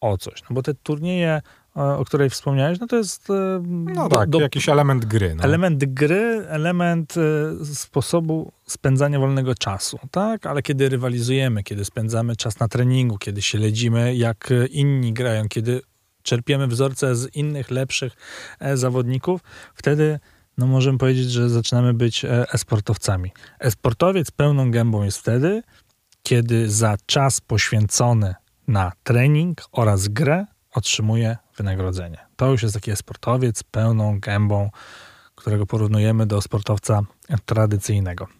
o 0.00 0.18
coś. 0.18 0.42
No 0.42 0.54
bo 0.54 0.62
te 0.62 0.74
turnieje, 0.74 1.42
o 1.74 2.04
której 2.04 2.30
wspomniałeś, 2.30 2.80
no 2.80 2.86
to 2.86 2.96
jest... 2.96 3.30
E, 3.30 3.62
no 3.68 4.08
do, 4.08 4.16
tak, 4.16 4.30
do, 4.30 4.40
jakiś 4.40 4.68
element 4.68 5.04
gry. 5.04 5.34
No. 5.34 5.44
Element 5.44 5.84
gry, 5.84 6.46
element 6.48 7.14
e, 7.16 7.64
sposobu 7.64 8.52
spędzania 8.66 9.18
wolnego 9.18 9.54
czasu, 9.54 9.98
tak? 10.10 10.46
Ale 10.46 10.62
kiedy 10.62 10.88
rywalizujemy, 10.88 11.62
kiedy 11.62 11.84
spędzamy 11.84 12.36
czas 12.36 12.60
na 12.60 12.68
treningu, 12.68 13.18
kiedy 13.18 13.42
śledzimy, 13.42 14.16
jak 14.16 14.52
inni 14.70 15.12
grają, 15.12 15.48
kiedy 15.48 15.80
czerpiemy 16.22 16.66
wzorce 16.66 17.16
z 17.16 17.36
innych, 17.36 17.70
lepszych 17.70 18.12
e, 18.60 18.76
zawodników, 18.76 19.40
wtedy 19.74 20.20
no 20.58 20.66
możemy 20.66 20.98
powiedzieć, 20.98 21.30
że 21.30 21.50
zaczynamy 21.50 21.94
być 21.94 22.24
e-sportowcami. 22.24 23.32
E-sportowiec 23.60 24.30
pełną 24.30 24.70
gębą 24.70 25.02
jest 25.02 25.18
wtedy, 25.18 25.62
kiedy 26.22 26.70
za 26.70 26.96
czas 27.06 27.40
poświęcony 27.40 28.34
na 28.68 28.92
trening 29.02 29.60
oraz 29.72 30.08
grę 30.08 30.46
otrzymuje 30.74 31.36
wynagrodzenie. 31.56 32.18
To 32.36 32.50
już 32.50 32.62
jest 32.62 32.74
taki 32.74 32.96
sportowiec 32.96 33.62
pełną 33.62 34.20
gębą, 34.20 34.70
którego 35.34 35.66
porównujemy 35.66 36.26
do 36.26 36.40
sportowca 36.40 37.02
tradycyjnego. 37.44 38.37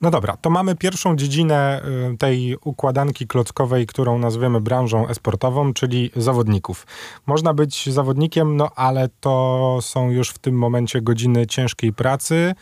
No 0.00 0.10
dobra, 0.10 0.36
to 0.36 0.50
mamy 0.50 0.74
pierwszą 0.74 1.16
dziedzinę 1.16 1.82
y, 2.14 2.16
tej 2.16 2.56
układanki 2.64 3.26
klockowej, 3.26 3.86
którą 3.86 4.18
nazwiemy 4.18 4.60
branżą 4.60 5.08
esportową, 5.08 5.72
czyli 5.72 6.10
zawodników. 6.16 6.86
Można 7.26 7.54
być 7.54 7.92
zawodnikiem, 7.92 8.56
no 8.56 8.70
ale 8.76 9.08
to 9.20 9.78
są 9.82 10.10
już 10.10 10.30
w 10.30 10.38
tym 10.38 10.58
momencie 10.58 11.02
godziny 11.02 11.46
ciężkiej 11.46 11.92
pracy, 11.92 12.54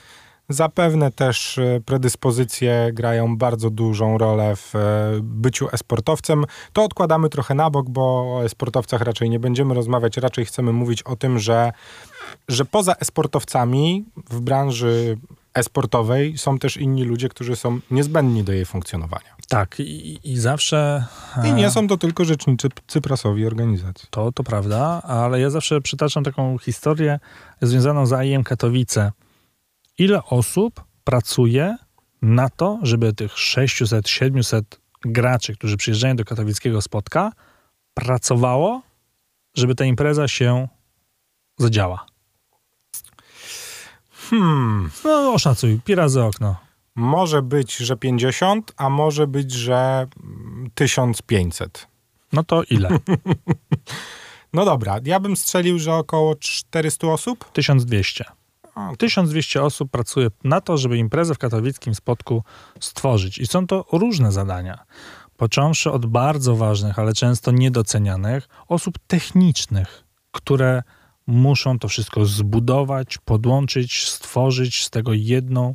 Zapewne 0.49 1.13
też 1.13 1.59
e, 1.59 1.81
predyspozycje 1.87 2.91
grają 2.93 3.37
bardzo 3.37 3.71
dużą 3.71 4.19
rolę 4.19 4.57
w 4.57 4.77
e, 4.77 4.81
byciu 5.23 5.69
esportowcem. 5.73 6.45
To 6.73 6.85
odkładamy 6.85 7.29
trochę 7.29 7.55
na 7.55 7.71
bok, 7.71 7.91
bo 7.91 8.03
o 8.37 8.45
esportowcach 8.45 9.01
raczej 9.01 9.31
nie 9.31 9.41
będziemy 9.41 9.75
rozmawiać, 9.75 10.17
raczej 10.17 10.45
chcemy 10.45 10.73
mówić 10.73 11.03
o 11.03 11.17
tym, 11.17 11.39
że, 11.39 11.73
że 12.49 12.65
poza 12.65 12.95
esportowcami 12.95 14.05
w 14.31 14.41
branży 14.41 15.19
esportowej 15.55 16.39
są 16.39 16.59
też 16.59 16.77
inni 16.77 17.05
ludzie, 17.05 17.29
którzy 17.29 17.57
są 17.57 17.81
niezbędni 17.91 18.45
do 18.45 18.53
jej 18.53 18.65
funkcjonowania. 18.65 19.35
Tak, 19.49 19.81
i, 19.81 20.19
i 20.25 20.39
zawsze. 20.39 21.05
I 21.45 21.53
nie 21.53 21.71
są 21.71 21.89
to 21.89 21.97
tylko 21.97 22.25
rzecznicy 22.25 23.01
prasowi 23.03 23.47
organizacji. 23.47 24.09
To, 24.11 24.33
to 24.33 24.45
prawda, 24.45 25.03
ale 25.03 25.41
ja 25.41 25.51
zawsze 25.51 25.81
przytaczam 25.81 26.25
taką 26.25 26.59
historię 26.59 27.21
związaną 27.63 28.07
z 28.07 28.13
AIM 28.13 28.45
Katowice 28.45 29.13
ile 29.99 30.25
osób 30.25 30.85
pracuje 31.05 31.77
na 32.23 32.49
to, 32.49 32.79
żeby 32.83 33.13
tych 33.13 33.33
600-700 33.33 34.63
graczy, 35.05 35.55
którzy 35.55 35.77
przyjeżdżają 35.77 36.17
do 36.17 36.25
katowickiego 36.25 36.83
spotka, 36.83 37.33
pracowało, 37.95 38.83
żeby 39.55 39.75
ta 39.75 39.85
impreza 39.85 40.29
się 40.29 40.69
zadziała? 41.59 42.07
Hmm. 44.31 44.91
No, 45.05 45.33
oszacuj, 45.33 45.81
pi 45.85 45.95
razy 45.95 46.23
okno. 46.23 46.57
Może 46.95 47.43
być, 47.43 47.77
że 47.77 47.97
50, 47.97 48.73
a 48.77 48.91
może 48.91 49.27
być, 49.27 49.53
że 49.53 50.07
1500. 50.75 51.89
No 52.33 52.45
to 52.45 52.63
ile? 52.63 52.89
no 54.53 54.65
dobra, 54.65 54.99
ja 55.05 55.21
bym 55.21 55.37
strzelił, 55.37 55.79
że 55.79 55.95
około 55.95 56.35
400 56.35 57.07
osób? 57.07 57.53
1200. 57.53 58.25
1200 58.99 59.63
osób 59.63 59.91
pracuje 59.91 60.29
na 60.45 60.61
to, 60.61 60.79
żeby 60.79 60.99
imprezę 60.99 61.35
w 61.35 61.39
katowickim 61.39 61.95
spotku 61.95 62.43
stworzyć. 62.81 63.39
I 63.39 63.47
są 63.47 63.67
to 63.67 63.85
różne 63.93 64.33
zadania. 64.33 64.85
Począwszy 65.37 65.91
od 65.91 66.07
bardzo 66.07 66.57
ważnych, 66.57 66.99
ale 66.99 67.13
często 67.13 67.51
niedocenianych, 67.51 68.49
osób 68.69 68.99
technicznych, 69.07 70.05
które 70.33 70.83
muszą 71.27 71.79
to 71.79 71.89
wszystko 71.89 72.27
zbudować, 72.27 73.19
podłączyć, 73.19 74.09
stworzyć 74.09 74.85
z 74.85 74.91
tego 74.91 75.13
jedną 75.13 75.75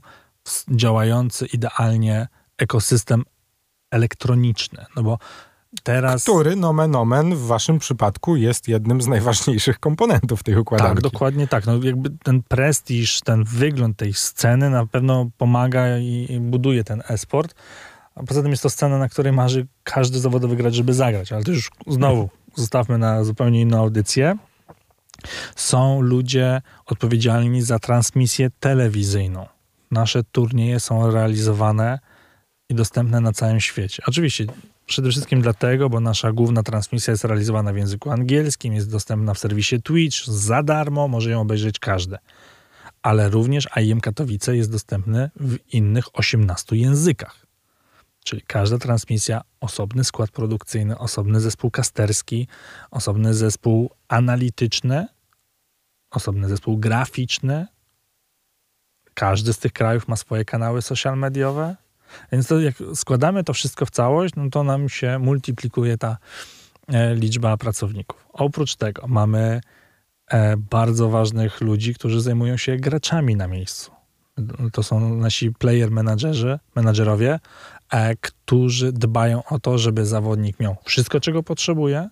działający 0.69 1.45
idealnie 1.45 2.27
ekosystem 2.57 3.23
elektroniczny. 3.91 4.85
No 4.95 5.03
bo 5.03 5.17
Teraz... 5.83 6.23
Który, 6.23 6.55
nomen 6.55 6.95
omen, 6.95 7.35
w 7.35 7.45
waszym 7.45 7.79
przypadku 7.79 8.35
jest 8.35 8.67
jednym 8.67 9.01
z 9.01 9.07
najważniejszych 9.07 9.79
komponentów 9.79 10.43
tej 10.43 10.55
układanki. 10.55 11.01
Tak, 11.01 11.11
dokładnie 11.11 11.47
tak. 11.47 11.65
No 11.65 11.83
jakby 11.83 12.09
ten 12.23 12.43
prestiż, 12.43 13.21
ten 13.21 13.43
wygląd 13.43 13.97
tej 13.97 14.13
sceny 14.13 14.69
na 14.69 14.85
pewno 14.85 15.29
pomaga 15.37 15.97
i, 15.97 16.39
buduje 16.41 16.83
ten 16.83 17.03
esport. 17.07 17.55
A 18.15 18.23
poza 18.23 18.41
tym 18.41 18.51
jest 18.51 18.63
to 18.63 18.69
scena, 18.69 18.97
na 18.97 19.09
której 19.09 19.33
marzy 19.33 19.67
każdy 19.83 20.19
zawodowy 20.19 20.55
gracz, 20.55 20.73
żeby 20.73 20.93
zagrać. 20.93 21.31
Ale 21.31 21.43
to 21.43 21.51
już 21.51 21.71
znowu 21.87 22.29
zostawmy 22.55 22.97
na 22.97 23.23
zupełnie 23.23 23.61
inną 23.61 23.77
audycję. 23.77 24.37
Są 25.55 26.01
ludzie 26.01 26.61
odpowiedzialni 26.85 27.61
za 27.61 27.79
transmisję 27.79 28.49
telewizyjną. 28.59 29.47
Nasze 29.91 30.23
turnieje 30.23 30.79
są 30.79 31.11
realizowane 31.11 31.99
i 32.69 32.75
dostępne 32.75 33.21
na 33.21 33.33
całym 33.33 33.59
świecie. 33.59 34.03
Oczywiście 34.07 34.45
Przede 34.89 35.09
wszystkim 35.09 35.41
dlatego, 35.41 35.89
bo 35.89 35.99
nasza 35.99 36.31
główna 36.31 36.63
transmisja 36.63 37.11
jest 37.11 37.23
realizowana 37.23 37.73
w 37.73 37.77
języku 37.77 38.11
angielskim, 38.11 38.73
jest 38.73 38.91
dostępna 38.91 39.33
w 39.33 39.39
serwisie 39.39 39.81
Twitch 39.81 40.25
za 40.25 40.63
darmo, 40.63 41.07
może 41.07 41.31
ją 41.31 41.41
obejrzeć 41.41 41.79
każdy. 41.79 42.17
Ale 43.01 43.29
również 43.29 43.67
AIM 43.71 44.01
Katowice 44.01 44.57
jest 44.57 44.71
dostępny 44.71 45.29
w 45.35 45.57
innych 45.73 46.05
18 46.13 46.75
językach. 46.75 47.48
Czyli 48.29 48.41
każda 48.41 48.77
transmisja, 48.77 49.41
osobny 49.59 50.03
skład 50.03 50.31
produkcyjny, 50.31 50.97
osobny 50.97 51.39
zespół 51.39 51.71
kasterski, 51.71 52.47
osobny 52.91 53.33
zespół 53.33 53.89
analityczny, 54.07 55.07
osobny 56.11 56.49
zespół 56.49 56.77
graficzny. 56.77 57.67
Każdy 59.13 59.53
z 59.53 59.57
tych 59.57 59.73
krajów 59.73 60.07
ma 60.07 60.15
swoje 60.15 60.45
kanały 60.45 60.81
social 60.81 61.17
mediowe, 61.17 61.75
więc 62.31 62.47
to 62.47 62.59
jak 62.59 62.75
składamy 62.95 63.43
to 63.43 63.53
wszystko 63.53 63.85
w 63.85 63.89
całość, 63.89 64.33
no 64.37 64.49
to 64.49 64.63
nam 64.63 64.89
się 64.89 65.19
multiplikuje 65.19 65.97
ta 65.97 66.17
e, 66.87 67.15
liczba 67.15 67.57
pracowników. 67.57 68.27
Oprócz 68.33 68.75
tego 68.75 69.07
mamy 69.07 69.61
e, 70.27 70.57
bardzo 70.57 71.09
ważnych 71.09 71.61
ludzi, 71.61 71.93
którzy 71.93 72.21
zajmują 72.21 72.57
się 72.57 72.77
graczami 72.77 73.35
na 73.35 73.47
miejscu. 73.47 73.91
To 74.71 74.83
są 74.83 75.15
nasi 75.15 75.51
player 75.51 75.91
menadżerzy, 75.91 76.59
menadżerowie, 76.75 77.39
którzy 78.21 78.91
dbają 78.91 79.43
o 79.43 79.59
to, 79.59 79.77
żeby 79.77 80.05
zawodnik 80.05 80.59
miał 80.59 80.75
wszystko, 80.85 81.19
czego 81.19 81.43
potrzebuje, 81.43 82.09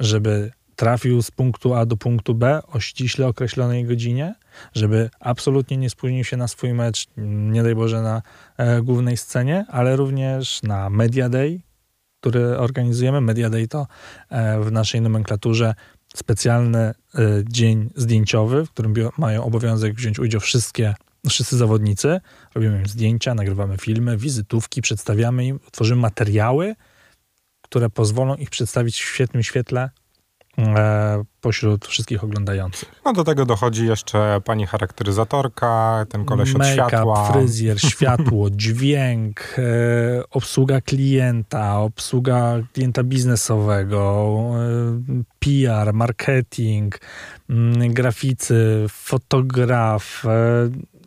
żeby 0.00 0.50
trafił 0.78 1.22
z 1.22 1.30
punktu 1.30 1.74
A 1.74 1.86
do 1.86 1.96
punktu 1.96 2.34
B 2.34 2.60
o 2.66 2.80
ściśle 2.80 3.26
określonej 3.26 3.84
godzinie, 3.84 4.34
żeby 4.74 5.10
absolutnie 5.20 5.76
nie 5.76 5.90
spóźnił 5.90 6.24
się 6.24 6.36
na 6.36 6.48
swój 6.48 6.74
mecz, 6.74 7.06
nie 7.16 7.62
daj 7.62 7.74
Boże 7.74 8.02
na 8.02 8.22
e, 8.56 8.82
głównej 8.82 9.16
scenie, 9.16 9.64
ale 9.68 9.96
również 9.96 10.62
na 10.62 10.90
Media 10.90 11.28
Day, 11.28 11.60
który 12.20 12.58
organizujemy. 12.58 13.20
Media 13.20 13.50
Day 13.50 13.68
to 13.68 13.86
e, 14.30 14.60
w 14.60 14.72
naszej 14.72 15.00
nomenklaturze 15.00 15.74
specjalny 16.14 16.78
e, 16.78 16.94
dzień 17.48 17.90
zdjęciowy, 17.96 18.66
w 18.66 18.70
którym 18.70 18.94
mają 19.18 19.44
obowiązek 19.44 19.94
wziąć 19.94 20.18
udział 20.18 20.40
wszystkie, 20.40 20.94
wszyscy 21.28 21.56
zawodnicy. 21.56 22.20
Robimy 22.54 22.78
im 22.78 22.86
zdjęcia, 22.86 23.34
nagrywamy 23.34 23.78
filmy, 23.78 24.16
wizytówki, 24.16 24.82
przedstawiamy 24.82 25.46
im, 25.46 25.60
tworzymy 25.70 26.00
materiały, 26.00 26.74
które 27.62 27.90
pozwolą 27.90 28.34
ich 28.34 28.50
przedstawić 28.50 29.02
w 29.02 29.14
świetnym 29.14 29.42
świetle 29.42 29.90
E, 30.58 31.24
pośród 31.40 31.86
wszystkich 31.86 32.24
oglądających. 32.24 33.00
No 33.04 33.12
do 33.12 33.24
tego 33.24 33.46
dochodzi 33.46 33.86
jeszcze 33.86 34.40
pani 34.44 34.66
charakteryzatorka, 34.66 36.06
ten 36.08 36.24
koleś 36.24 36.54
od 36.54 36.66
światła. 36.66 37.32
fryzjer, 37.32 37.80
światło, 37.92 38.50
dźwięk, 38.50 39.40
e, 39.58 39.62
obsługa 40.30 40.80
klienta, 40.80 41.78
obsługa 41.78 42.54
klienta 42.72 43.02
biznesowego, 43.02 44.34
e, 44.54 45.22
PR, 45.38 45.94
marketing, 45.94 47.00
mm, 47.50 47.92
graficy, 47.92 48.86
fotograf. 48.88 50.24
E, 50.26 50.97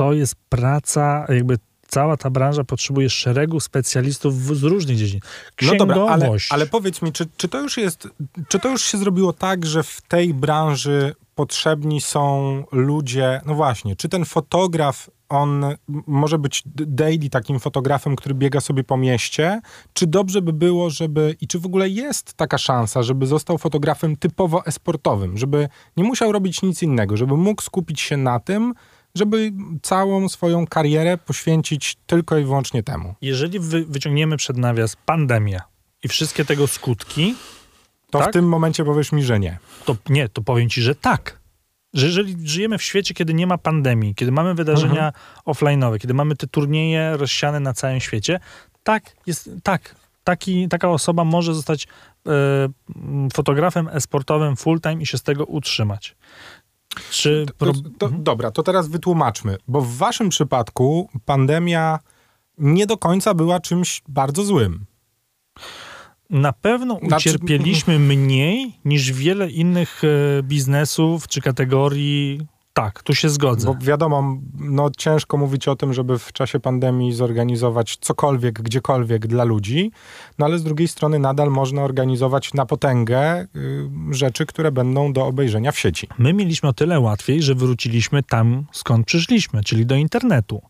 to 0.00 0.12
jest 0.12 0.34
praca, 0.48 1.26
jakby 1.28 1.58
cała 1.88 2.16
ta 2.16 2.30
branża 2.30 2.64
potrzebuje 2.64 3.10
szeregu 3.10 3.60
specjalistów 3.60 4.34
z 4.34 4.62
różnych 4.62 4.96
dziedzin. 4.96 5.20
No 5.62 5.74
dobra, 5.74 6.02
ale, 6.08 6.30
ale 6.50 6.66
powiedz 6.66 7.02
mi, 7.02 7.12
czy, 7.12 7.26
czy, 7.36 7.48
to 7.48 7.60
już 7.60 7.76
jest, 7.76 8.08
czy 8.48 8.58
to 8.58 8.68
już 8.68 8.82
się 8.82 8.98
zrobiło 8.98 9.32
tak, 9.32 9.66
że 9.66 9.82
w 9.82 10.00
tej 10.08 10.34
branży 10.34 11.14
potrzebni 11.34 12.00
są 12.00 12.64
ludzie, 12.72 13.40
no 13.46 13.54
właśnie, 13.54 13.96
czy 13.96 14.08
ten 14.08 14.24
fotograf 14.24 15.10
on 15.28 15.64
może 16.06 16.38
być 16.38 16.62
daily 16.66 17.30
takim 17.30 17.60
fotografem, 17.60 18.16
który 18.16 18.34
biega 18.34 18.60
sobie 18.60 18.84
po 18.84 18.96
mieście, 18.96 19.60
czy 19.92 20.06
dobrze 20.06 20.42
by 20.42 20.52
było, 20.52 20.90
żeby, 20.90 21.36
i 21.40 21.46
czy 21.46 21.58
w 21.58 21.66
ogóle 21.66 21.88
jest 21.88 22.34
taka 22.34 22.58
szansa, 22.58 23.02
żeby 23.02 23.26
został 23.26 23.58
fotografem 23.58 24.16
typowo 24.16 24.66
esportowym, 24.66 25.38
żeby 25.38 25.68
nie 25.96 26.04
musiał 26.04 26.32
robić 26.32 26.62
nic 26.62 26.82
innego, 26.82 27.16
żeby 27.16 27.36
mógł 27.36 27.62
skupić 27.62 28.00
się 28.00 28.16
na 28.16 28.40
tym, 28.40 28.74
żeby 29.14 29.52
całą 29.82 30.28
swoją 30.28 30.66
karierę 30.66 31.18
poświęcić 31.18 31.96
tylko 32.06 32.38
i 32.38 32.44
wyłącznie 32.44 32.82
temu. 32.82 33.14
Jeżeli 33.20 33.60
wy, 33.60 33.84
wyciągniemy 33.84 34.36
przed 34.36 34.56
nawias 34.56 34.96
pandemię, 34.96 35.60
i 36.02 36.08
wszystkie 36.08 36.44
tego 36.44 36.66
skutki, 36.66 37.34
To 38.10 38.18
Tak? 38.18 38.28
w 38.28 38.32
tym 38.32 38.48
momencie 38.48 38.84
powiesz 38.84 39.12
mi, 39.12 39.22
że 39.22 39.40
nie. 39.40 39.58
to 39.84 39.96
nie, 40.08 40.28
to 40.28 40.42
powiem 40.42 40.68
ci, 40.68 40.82
że 40.82 40.94
tak. 40.94 41.40
Że 41.94 42.06
jeżeli 42.06 42.48
żyjemy 42.48 42.78
w 42.78 42.82
świecie, 42.82 43.14
kiedy 43.14 43.34
nie 43.34 43.46
ma 43.46 43.58
pandemii, 43.58 44.14
kiedy 44.14 44.32
mamy 44.32 44.54
wydarzenia 44.54 45.06
Mhm. 45.06 45.14
offline'owe, 45.46 45.98
kiedy 45.98 46.14
mamy 46.14 46.36
te 46.36 46.46
turnieje 46.46 47.16
rozsiane 47.16 47.60
na 47.60 47.72
całym 47.72 48.00
świecie, 48.00 48.40
tak, 48.82 49.02
jest, 49.26 49.50
tak, 49.62 49.94
taki, 50.24 50.68
taka 50.68 50.88
osoba 50.88 51.24
może 51.24 51.54
zostać 51.54 51.88
m, 52.26 53.28
fotografem 53.34 53.88
esportowym 53.88 54.56
full-time 54.56 55.02
i 55.02 55.06
się 55.06 55.18
z 55.18 55.22
tego 55.22 55.44
utrzymać. 55.44 56.16
Czy 57.10 57.46
To, 57.46 57.54
pro... 57.54 57.72
to, 57.98 58.06
Mhm. 58.06 58.22
Dobra, 58.24 58.50
to 58.50 58.62
teraz 58.62 58.88
wytłumaczmy, 58.88 59.56
bo 59.68 59.80
w 59.80 59.96
waszym 59.96 60.28
przypadku 60.28 61.08
pandemia 61.24 61.98
nie 62.58 62.86
do 62.86 62.96
końca 62.98 63.34
była 63.34 63.60
czymś 63.60 64.02
bardzo 64.08 64.44
złym. 64.44 64.84
Na 66.30 66.52
pewno 66.52 66.98
Znaczy- 67.06 67.28
ucierpieliśmy 67.30 67.98
mniej 68.16 68.72
niż 68.84 69.12
wiele 69.12 69.50
innych 69.50 70.02
e, 70.04 70.42
biznesów 70.42 71.28
czy 71.28 71.40
kategorii. 71.40 72.40
Tak, 72.80 73.02
tu 73.02 73.14
się 73.14 73.28
zgodzę. 73.28 73.66
Bo 73.66 73.76
wiadomo, 73.80 74.36
no 74.60 74.90
ciężko 74.96 75.36
mówić 75.36 75.68
o 75.68 75.76
tym, 75.76 75.92
żeby 75.94 76.18
w 76.18 76.32
czasie 76.32 76.60
pandemii 76.60 77.12
zorganizować 77.12 77.96
cokolwiek, 78.00 78.62
gdziekolwiek 78.62 79.26
dla 79.26 79.44
ludzi, 79.44 79.92
no 80.38 80.46
ale 80.46 80.58
z 80.58 80.64
drugiej 80.64 80.88
strony 80.88 81.18
nadal 81.18 81.50
można 81.50 81.82
organizować 81.82 82.54
na 82.54 82.66
potęgę 82.66 83.40
y, 83.42 83.46
rzeczy, 84.10 84.46
które 84.46 84.72
będą 84.72 85.12
do 85.12 85.26
obejrzenia 85.26 85.72
w 85.72 85.78
sieci. 85.78 86.08
My 86.18 86.32
mieliśmy 86.32 86.68
o 86.68 86.72
tyle 86.72 87.00
łatwiej, 87.00 87.42
że 87.42 87.54
wróciliśmy 87.54 88.22
tam, 88.22 88.64
skąd 88.72 89.06
przyszliśmy, 89.06 89.64
czyli 89.64 89.86
do 89.86 89.94
internetu. 89.94 90.62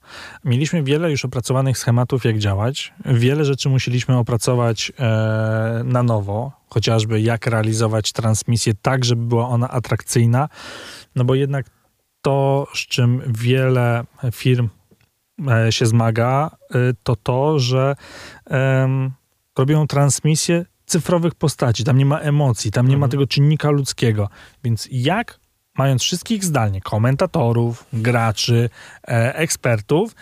Mieliśmy 0.45 0.83
wiele 0.83 1.11
już 1.11 1.25
opracowanych 1.25 1.79
schematów, 1.79 2.25
jak 2.25 2.39
działać. 2.39 2.93
Wiele 3.05 3.45
rzeczy 3.45 3.69
musieliśmy 3.69 4.17
opracować 4.17 4.93
e, 4.99 5.83
na 5.85 6.03
nowo, 6.03 6.53
chociażby 6.69 7.21
jak 7.21 7.47
realizować 7.47 8.13
transmisję 8.13 8.73
tak, 8.83 9.05
żeby 9.05 9.23
była 9.27 9.49
ona 9.49 9.69
atrakcyjna, 9.69 10.49
no 11.17 11.25
bo 11.25 11.35
jednak 11.35 11.80
to, 12.23 12.67
z 12.75 12.79
czym 12.79 13.23
wiele 13.27 14.05
firm 14.33 14.69
e, 15.51 15.73
się 15.73 15.87
zmaga, 15.87 16.51
e, 16.71 16.77
to 17.03 17.17
to, 17.17 17.59
że 17.59 17.97
em, 18.47 19.11
robią 19.59 19.87
transmisję 19.87 20.65
cyfrowych 20.87 21.35
postaci. 21.35 21.85
Tam 21.85 21.99
nie 21.99 22.07
ma 22.07 22.19
emocji, 22.19 22.71
tam 22.71 22.89
nie 22.89 22.97
ma 22.97 23.07
Mhm. 23.07 23.11
tego 23.11 23.27
czynnika 23.27 23.71
ludzkiego. 23.71 24.29
Więc 24.65 24.89
jak, 24.93 25.41
mając 25.79 26.03
wszystkich 26.03 26.45
zdalnie, 26.45 26.81
komentatorów, 26.81 27.85
graczy, 27.93 28.71
e, 29.09 29.35
ekspertów, 29.37 30.15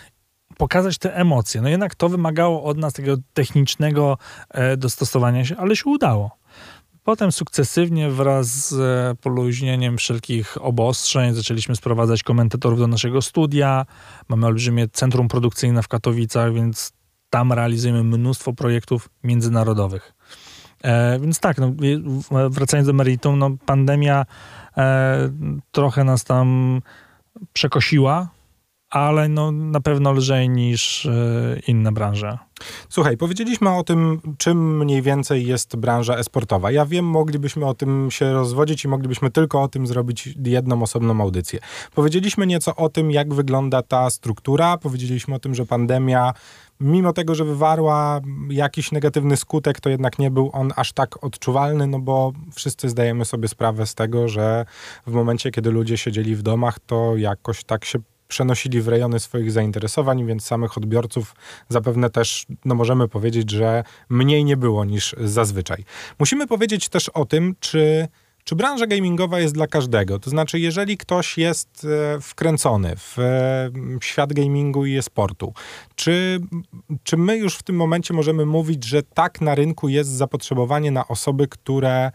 pokazać 0.57 0.97
te 0.97 1.15
emocje? 1.15 1.61
No 1.61 1.69
jednak 1.69 1.95
to 1.95 2.09
wymagało 2.09 2.63
od 2.63 2.77
nas 2.77 2.93
takiego 2.93 3.17
technicznego 3.33 4.17
e, 4.49 4.77
dostosowania 4.77 5.45
się, 5.45 5.57
ale 5.57 5.75
się 5.75 5.83
udało. 5.85 6.38
Potem 7.09 7.31
sukcesywnie 7.31 8.09
wraz 8.09 8.47
z 8.47 8.73
e, 8.73 9.15
poluźnieniem 9.21 9.97
wszelkich 9.97 10.57
obostrzeń 10.61 11.33
zaczęliśmy 11.33 11.75
sprowadzać 11.75 12.23
komentatorów 12.23 12.79
do 12.79 12.87
naszego 12.87 13.21
studia. 13.21 13.85
Mamy 14.27 14.45
olbrzymie 14.45 14.87
centrum 14.87 15.27
produkcyjne 15.27 15.83
w 15.83 15.87
Katowicach, 15.87 16.53
więc 16.53 16.93
tam 17.29 17.53
realizujemy 17.53 18.03
mnóstwo 18.03 18.53
projektów 18.53 19.09
międzynarodowych. 19.23 20.13
E, 20.83 21.19
więc 21.19 21.39
tak, 21.39 21.57
no, 21.57 21.71
wracając 22.49 22.87
do 22.87 22.93
meritum, 22.93 23.39
no, 23.39 23.51
pandemia 23.65 24.25
e, 24.77 25.29
trochę 25.71 26.03
nas 26.03 26.23
tam 26.23 26.81
przekosiła, 27.53 28.29
ale 28.89 29.29
no, 29.29 29.51
na 29.51 29.81
pewno 29.81 30.11
lżej 30.11 30.49
niż 30.49 31.05
e, 31.05 31.11
inne 31.67 31.91
branże. 31.91 32.37
Słuchaj, 32.89 33.17
powiedzieliśmy 33.17 33.69
o 33.75 33.83
tym, 33.83 34.21
czym 34.37 34.77
mniej 34.77 35.01
więcej 35.01 35.47
jest 35.47 35.75
branża 35.75 36.15
esportowa. 36.15 36.71
Ja 36.71 36.85
wiem, 36.85 37.05
moglibyśmy 37.05 37.65
o 37.65 37.73
tym 37.73 38.11
się 38.11 38.33
rozwodzić 38.33 38.85
i 38.85 38.87
moglibyśmy 38.87 39.31
tylko 39.31 39.61
o 39.61 39.67
tym 39.67 39.87
zrobić 39.87 40.29
jedną 40.45 40.83
osobną 40.83 41.21
audycję. 41.21 41.59
Powiedzieliśmy 41.95 42.47
nieco 42.47 42.75
o 42.75 42.89
tym, 42.89 43.11
jak 43.11 43.33
wygląda 43.33 43.81
ta 43.81 44.09
struktura. 44.09 44.77
Powiedzieliśmy 44.77 45.35
o 45.35 45.39
tym, 45.39 45.55
że 45.55 45.65
pandemia, 45.65 46.33
mimo 46.79 47.13
tego, 47.13 47.35
że 47.35 47.45
wywarła 47.45 48.21
jakiś 48.49 48.91
negatywny 48.91 49.37
skutek, 49.37 49.79
to 49.79 49.89
jednak 49.89 50.19
nie 50.19 50.31
był 50.31 50.49
on 50.53 50.73
aż 50.75 50.93
tak 50.93 51.23
odczuwalny, 51.23 51.87
no 51.87 51.99
bo 51.99 52.31
wszyscy 52.55 52.89
zdajemy 52.89 53.25
sobie 53.25 53.47
sprawę 53.47 53.85
z 53.85 53.95
tego, 53.95 54.27
że 54.27 54.65
w 55.07 55.11
momencie, 55.11 55.51
kiedy 55.51 55.71
ludzie 55.71 55.97
siedzieli 55.97 56.35
w 56.35 56.41
domach, 56.41 56.79
to 56.79 57.17
jakoś 57.17 57.63
tak 57.63 57.85
się 57.85 57.99
przenosili 58.29 58.81
w 58.81 58.87
rejony 58.87 59.19
swoich 59.19 59.51
zainteresowań, 59.51 60.25
więc 60.25 60.45
samych 60.45 60.77
odbiorców 60.77 61.35
zapewne 61.69 62.09
też, 62.09 62.45
no 62.65 62.75
możemy 62.75 63.07
powiedzieć, 63.07 63.51
że 63.51 63.83
mniej 64.09 64.45
nie 64.45 64.57
było 64.57 64.85
niż 64.85 65.15
zazwyczaj. 65.19 65.85
Musimy 66.19 66.47
powiedzieć 66.47 66.89
też 66.89 67.09
o 67.09 67.25
tym, 67.25 67.55
czy, 67.59 68.07
czy 68.43 68.55
branża 68.55 68.87
gamingowa 68.87 69.39
jest 69.39 69.53
dla 69.53 69.67
każdego. 69.67 70.19
To 70.19 70.29
znaczy, 70.29 70.59
jeżeli 70.59 70.97
ktoś 70.97 71.37
jest 71.37 71.87
e, 72.15 72.21
wkręcony 72.21 72.95
w 72.95 73.19
e, 73.19 73.69
świat 74.01 74.33
gamingu 74.33 74.85
i 74.85 74.97
e-sportu, 74.97 75.53
czy, 75.95 76.39
czy 77.03 77.17
my 77.17 77.37
już 77.37 77.55
w 77.55 77.63
tym 77.63 77.75
momencie 77.75 78.13
możemy 78.13 78.45
mówić, 78.45 78.83
że 78.83 79.03
tak 79.03 79.41
na 79.41 79.55
rynku 79.55 79.89
jest 79.89 80.09
zapotrzebowanie 80.09 80.91
na 80.91 81.07
osoby, 81.07 81.47
które 81.47 82.11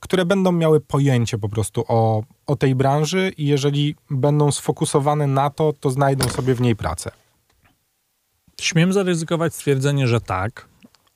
które 0.00 0.24
będą 0.24 0.52
miały 0.52 0.80
pojęcie 0.80 1.38
po 1.38 1.48
prostu 1.48 1.84
o, 1.88 2.22
o 2.46 2.56
tej 2.56 2.74
branży 2.74 3.32
i 3.36 3.46
jeżeli 3.46 3.96
będą 4.10 4.52
sfokusowane 4.52 5.26
na 5.26 5.50
to, 5.50 5.72
to 5.80 5.90
znajdą 5.90 6.28
sobie 6.28 6.54
w 6.54 6.60
niej 6.60 6.76
pracę. 6.76 7.10
Śmiem 8.60 8.92
zaryzykować 8.92 9.54
stwierdzenie, 9.54 10.08
że 10.08 10.20
tak. 10.20 10.68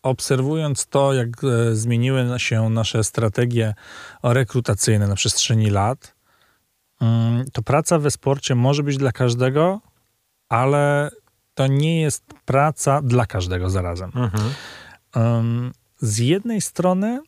Obserwując 0.03 0.87
to, 0.87 1.13
jak 1.13 1.29
e, 1.45 1.75
zmieniły 1.75 2.27
się 2.37 2.71
nasze 2.71 3.05
strategie 3.05 3.75
rekrutacyjne 4.23 5.09
na 5.09 5.15
przestrzeni 5.15 5.71
lat, 5.71 6.15
mm, 7.01 7.45
to 7.53 7.63
praca 7.63 7.99
we 7.99 8.11
sporcie 8.11 8.55
może 8.55 8.83
być 8.83 8.97
dla 8.97 9.13
każdego, 9.13 9.81
ale 10.49 11.11
to 11.55 11.67
nie 11.67 12.01
jest 12.01 12.25
praca 12.45 13.03
dla 13.03 13.27
każdego 13.27 13.71
zarazem. 13.71 14.13
Ym, 15.17 15.73
Z 15.99 16.19
jednej 16.19 16.61
strony 16.61 17.21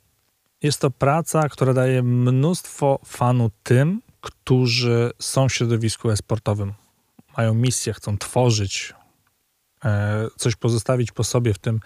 jest 0.64 0.80
to 0.80 0.90
praca, 0.90 1.48
która 1.48 1.74
daje 1.74 2.02
mnóstwo 2.02 2.98
fanu 3.04 3.50
tym, 3.62 4.02
którzy 4.20 5.10
są 5.20 5.48
w 5.48 5.52
środowisku 5.52 6.10
e-sportowym. 6.10 6.72
Mają 7.36 7.54
misję, 7.54 7.92
chcą 7.92 8.18
tworzyć, 8.18 8.94
e, 9.84 10.26
coś 10.36 10.56
pozostawić 10.56 11.12
po 11.12 11.24
sobie 11.24 11.54
w, 11.54 11.58
tym, 11.58 11.80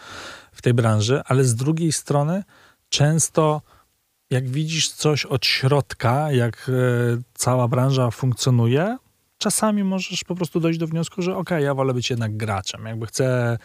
w 0.53 0.63
tej 0.63 0.75
branży, 0.75 1.23
ale 1.25 1.45
z 1.45 1.55
drugiej 1.55 1.93
strony 1.93 2.45
często 2.89 3.63
jak 4.31 4.49
widzisz 4.49 4.91
coś 4.91 5.27
od 5.27 5.47
środka, 5.47 6.33
jak 6.33 6.69
e, 6.69 6.73
cała 7.35 7.69
branża 7.69 8.11
funkcjonuje, 8.11 8.97
czasami 9.39 9.85
możesz 9.85 10.25
po 10.25 10.35
prostu 10.35 10.61
dojść 10.61 10.79
do 10.79 10.87
wniosku, 10.87 11.23
że 11.23 11.37
okej, 11.37 11.65
ja 11.65 11.75
wolę 11.75 11.95
być 11.95 12.11
jednak 12.11 12.37
graczem. 12.37 12.87
Jakby 12.87 13.07
chcę 13.07 13.59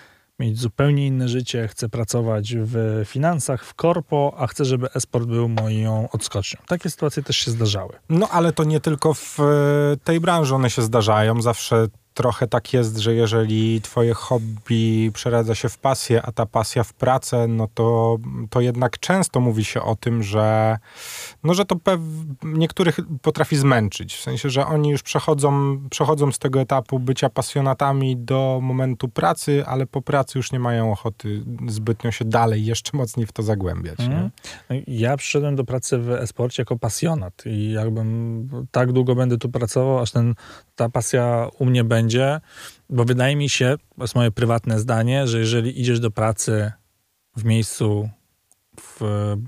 mieć 0.44 0.60
zupełnie 0.60 1.08
inne 1.08 1.28
życie, 1.28 1.68
chcę 1.68 1.90
pracować 1.90 2.54
w 2.58 3.04
finansach, 3.06 3.66
w 3.66 3.74
korpo, 3.74 4.34
a 4.38 4.48
chcę, 4.48 4.66
żeby 4.66 4.92
esport 4.92 5.26
był 5.26 5.50
moją 5.50 6.10
odskocznią. 6.12 6.62
Takie 6.68 6.90
sytuacje 6.90 7.24
też 7.24 7.38
się 7.38 7.52
zdarzały. 7.52 7.94
No 8.10 8.30
ale 8.30 8.54
to 8.54 8.64
nie 8.64 8.80
tylko 8.80 9.14
w 9.14 9.40
e, 9.40 9.44
tej 10.04 10.20
branży 10.20 10.56
one 10.56 10.70
się 10.70 10.82
zdarzają. 10.82 11.42
Zawsze 11.42 11.88
trochę 12.14 12.48
tak 12.48 12.74
jest, 12.74 12.98
że 12.98 13.14
jeżeli 13.14 13.82
twoje 13.82 14.14
hobby 14.14 15.12
przeradza 15.14 15.56
się 15.56 15.70
w 15.70 15.78
pasję, 15.78 16.22
a 16.22 16.32
ta 16.32 16.46
pasja 16.46 16.84
w 16.84 16.94
pracę, 16.94 17.48
no 17.48 17.68
to, 17.74 18.18
to 18.50 18.62
jednak 18.62 19.00
często 19.00 19.40
mówi 19.40 19.66
się 19.66 19.82
o 19.82 19.96
tym, 19.96 20.24
że 20.24 20.78
no, 21.44 21.54
że 21.54 21.66
to 21.66 21.76
niektórych 22.44 23.00
potrafi 23.22 23.56
zmęczyć. 23.56 24.16
W 24.16 24.22
sensie, 24.22 24.50
że 24.50 24.66
oni 24.66 24.90
już 24.90 25.04
przechodzą, 25.04 25.80
przechodzą 25.90 26.32
z 26.32 26.40
tego 26.40 26.62
etapu 26.62 27.00
bycia 27.00 27.30
pasjonatami 27.30 28.18
do 28.18 28.60
momentu 28.62 29.10
pracy, 29.10 29.64
ale 29.66 29.86
po 29.86 30.02
pracy 30.02 30.40
już 30.40 30.52
nie 30.52 30.60
mają 30.60 30.92
ochoty 30.92 31.44
zbytnio 31.68 32.12
się 32.12 32.26
dalej, 32.26 32.66
jeszcze 32.66 32.98
mocniej 32.98 33.26
w 33.26 33.32
to 33.32 33.44
zagłębiać. 33.44 34.00
i 34.88 35.00
Ja 35.00 35.18
przyszedłem 35.18 35.56
do 35.56 35.64
pracy 35.64 35.98
w 35.98 36.10
esporcie 36.10 36.62
jako 36.62 36.78
pasjonat 36.78 37.44
i 37.46 37.72
jakbym 37.72 38.68
tak 38.72 38.92
długo 38.92 39.16
będę 39.16 39.38
tu 39.38 39.50
pracował, 39.50 40.00
aż 40.00 40.12
ten, 40.12 40.36
ta 40.76 40.90
pasja 40.90 41.48
u 41.60 41.66
mnie 41.66 41.84
będzie, 41.84 42.03
bo 42.90 43.06
wydaje 43.06 43.36
mi 43.36 43.50
się, 43.50 43.76
to 43.98 44.04
jest 44.04 44.16
moje 44.16 44.32
prywatne 44.32 44.80
zdanie, 44.80 45.28
że 45.28 45.40
jeżeli 45.40 45.82
idziesz 45.82 46.00
do 46.00 46.12
pracy 46.12 46.72
w 47.36 47.44
miejscu, 47.44 48.10
w 48.82 49.02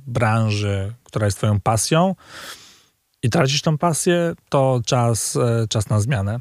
branży, 0.08 0.94
która 1.04 1.26
jest 1.26 1.38
twoją 1.38 1.60
pasją 1.60 2.15
i 3.24 3.30
tracisz 3.30 3.62
tą 3.62 3.78
pasję, 3.78 4.34
to 4.50 4.82
czas, 4.86 5.36
e, 5.36 5.68
czas 5.70 5.89
na 5.89 6.00
zmianę. 6.00 6.39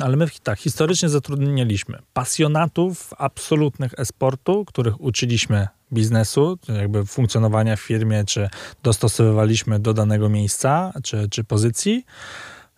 Ale 0.00 0.16
my 0.16 0.26
tak, 0.42 0.58
historycznie 0.58 1.08
zatrudnialiśmy 1.08 1.98
pasjonatów 2.12 3.14
absolutnych 3.18 3.94
esportu, 3.98 4.64
których 4.64 5.00
uczyliśmy 5.00 5.68
biznesu, 5.92 6.58
jakby 6.68 7.06
funkcjonowania 7.06 7.76
w 7.76 7.80
firmie, 7.80 8.24
czy 8.24 8.48
dostosowywaliśmy 8.82 9.78
do 9.78 9.94
danego 9.94 10.28
miejsca, 10.28 10.92
czy, 11.02 11.28
czy 11.30 11.44
pozycji. 11.44 12.04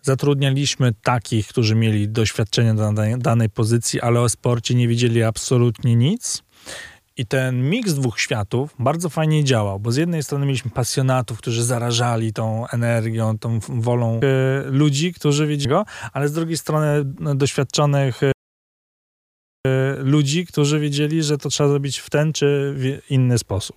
Zatrudnialiśmy 0.03 0.93
takich, 1.03 1.49
którzy 1.49 1.75
mieli 1.75 2.09
doświadczenie 2.09 2.75
do 2.75 2.83
danej, 2.83 3.19
danej 3.19 3.51
pozycji, 3.51 4.01
ale 4.01 4.21
o 4.21 4.29
sporcie 4.29 4.75
nie 4.75 4.89
wiedzieli 4.89 5.23
absolutnie 5.23 5.97
nic. 5.97 6.43
I 7.17 7.27
ten 7.27 7.71
miks 7.71 7.95
dwóch 7.95 8.21
światów 8.21 8.75
bardzo 8.79 9.09
fajnie 9.09 9.45
działał, 9.45 9.81
bo 9.81 9.93
z 9.93 9.97
jednej 9.97 10.23
strony 10.23 10.47
mieliśmy 10.47 10.71
pasjonatów, 10.71 11.39
którzy 11.39 11.65
zarażali 11.65 12.33
tą 12.33 12.67
energią, 12.69 13.39
tą 13.39 13.59
wolą 13.69 14.21
e, 14.21 14.71
ludzi, 14.71 15.13
którzy 15.13 15.47
wiedzieli 15.47 15.71
go, 15.71 15.85
ale 16.13 16.29
z 16.29 16.33
drugiej 16.33 16.57
strony 16.57 16.87
no, 17.21 17.35
doświadczonych 17.35 18.23
e, 18.23 18.33
ludzi, 19.99 20.47
którzy 20.47 20.81
wiedzieli, 20.81 21.23
że 21.23 21.39
to 21.39 21.49
trzeba 21.49 21.69
zrobić 21.69 21.99
w 21.99 22.11
ten 22.11 22.33
czy 22.33 22.75
w 22.77 23.11
inny 23.11 23.39
sposób. 23.39 23.77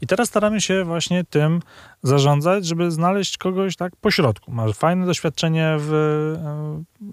I 0.00 0.06
teraz 0.06 0.28
staramy 0.28 0.60
się 0.60 0.84
właśnie 0.84 1.24
tym 1.24 1.60
zarządzać, 2.02 2.66
żeby 2.66 2.90
znaleźć 2.90 3.38
kogoś 3.38 3.76
tak 3.76 3.96
po 3.96 4.10
środku. 4.10 4.52
Ma 4.52 4.72
fajne 4.72 5.06
doświadczenie 5.06 5.76
w, 5.78 5.88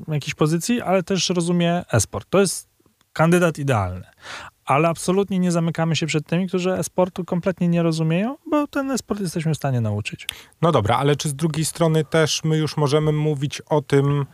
w 0.07 0.13
jakiejś 0.13 0.35
pozycji, 0.35 0.81
ale 0.81 1.03
też 1.03 1.29
rozumie 1.29 1.83
esport. 1.91 2.27
To 2.29 2.39
jest 2.39 2.67
kandydat 3.13 3.57
idealny 3.57 4.03
ale 4.67 4.89
absolutnie 4.89 5.39
nie 5.39 5.51
zamykamy 5.51 5.95
się 5.95 6.05
przed 6.05 6.27
tymi, 6.27 6.47
którzy 6.47 6.73
e-sportu 6.73 7.25
kompletnie 7.25 7.67
nie 7.67 7.83
rozumieją, 7.83 8.37
bo 8.51 8.67
ten 8.67 8.91
e-sport 8.91 9.19
jesteśmy 9.21 9.53
w 9.53 9.57
stanie 9.57 9.81
nauczyć. 9.81 10.27
No 10.61 10.71
dobra, 10.71 10.97
ale 10.97 11.15
czy 11.15 11.29
z 11.29 11.35
drugiej 11.35 11.65
strony 11.65 12.05
też 12.05 12.43
my 12.43 12.57
już 12.57 12.77
możemy 12.77 13.11
mówić 13.11 13.61
o 13.61 13.81
tym, 13.81 14.25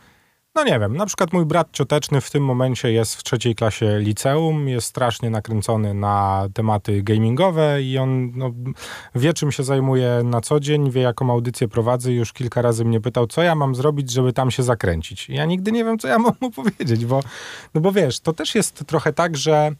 no 0.54 0.64
nie 0.64 0.80
wiem, 0.80 0.96
na 0.96 1.06
przykład 1.06 1.32
mój 1.32 1.46
brat 1.46 1.68
cioteczny 1.72 2.20
w 2.20 2.30
tym 2.30 2.44
momencie 2.44 2.92
jest 2.92 3.16
w 3.16 3.22
trzeciej 3.22 3.54
klasie 3.54 3.98
liceum, 3.98 4.68
jest 4.68 4.86
strasznie 4.86 5.30
nakręcony 5.30 5.94
na 5.94 6.48
tematy 6.54 7.02
gamingowe 7.02 7.82
i 7.82 7.98
on 7.98 8.32
no, 8.36 8.50
wie, 9.14 9.32
czym 9.32 9.52
się 9.52 9.64
zajmuje 9.64 10.20
na 10.24 10.40
co 10.40 10.60
dzień, 10.60 10.90
wie, 10.90 11.00
jaką 11.00 11.30
audycję 11.30 11.68
prowadzę 11.68 12.12
i 12.12 12.16
już 12.16 12.32
kilka 12.32 12.62
razy 12.62 12.84
mnie 12.84 13.00
pytał, 13.00 13.26
co 13.26 13.42
ja 13.42 13.54
mam 13.54 13.74
zrobić, 13.74 14.10
żeby 14.10 14.32
tam 14.32 14.50
się 14.50 14.62
zakręcić. 14.62 15.30
I 15.30 15.34
ja 15.34 15.44
nigdy 15.44 15.72
nie 15.72 15.84
wiem, 15.84 15.98
co 15.98 16.08
ja 16.08 16.18
mam 16.18 16.32
mu 16.40 16.50
powiedzieć, 16.62 17.06
bo, 17.06 17.20
no 17.74 17.80
bo 17.80 17.92
wiesz, 17.92 18.20
to 18.20 18.32
też 18.32 18.54
jest 18.54 18.84
trochę 18.86 19.12
tak, 19.12 19.36
że 19.36 19.72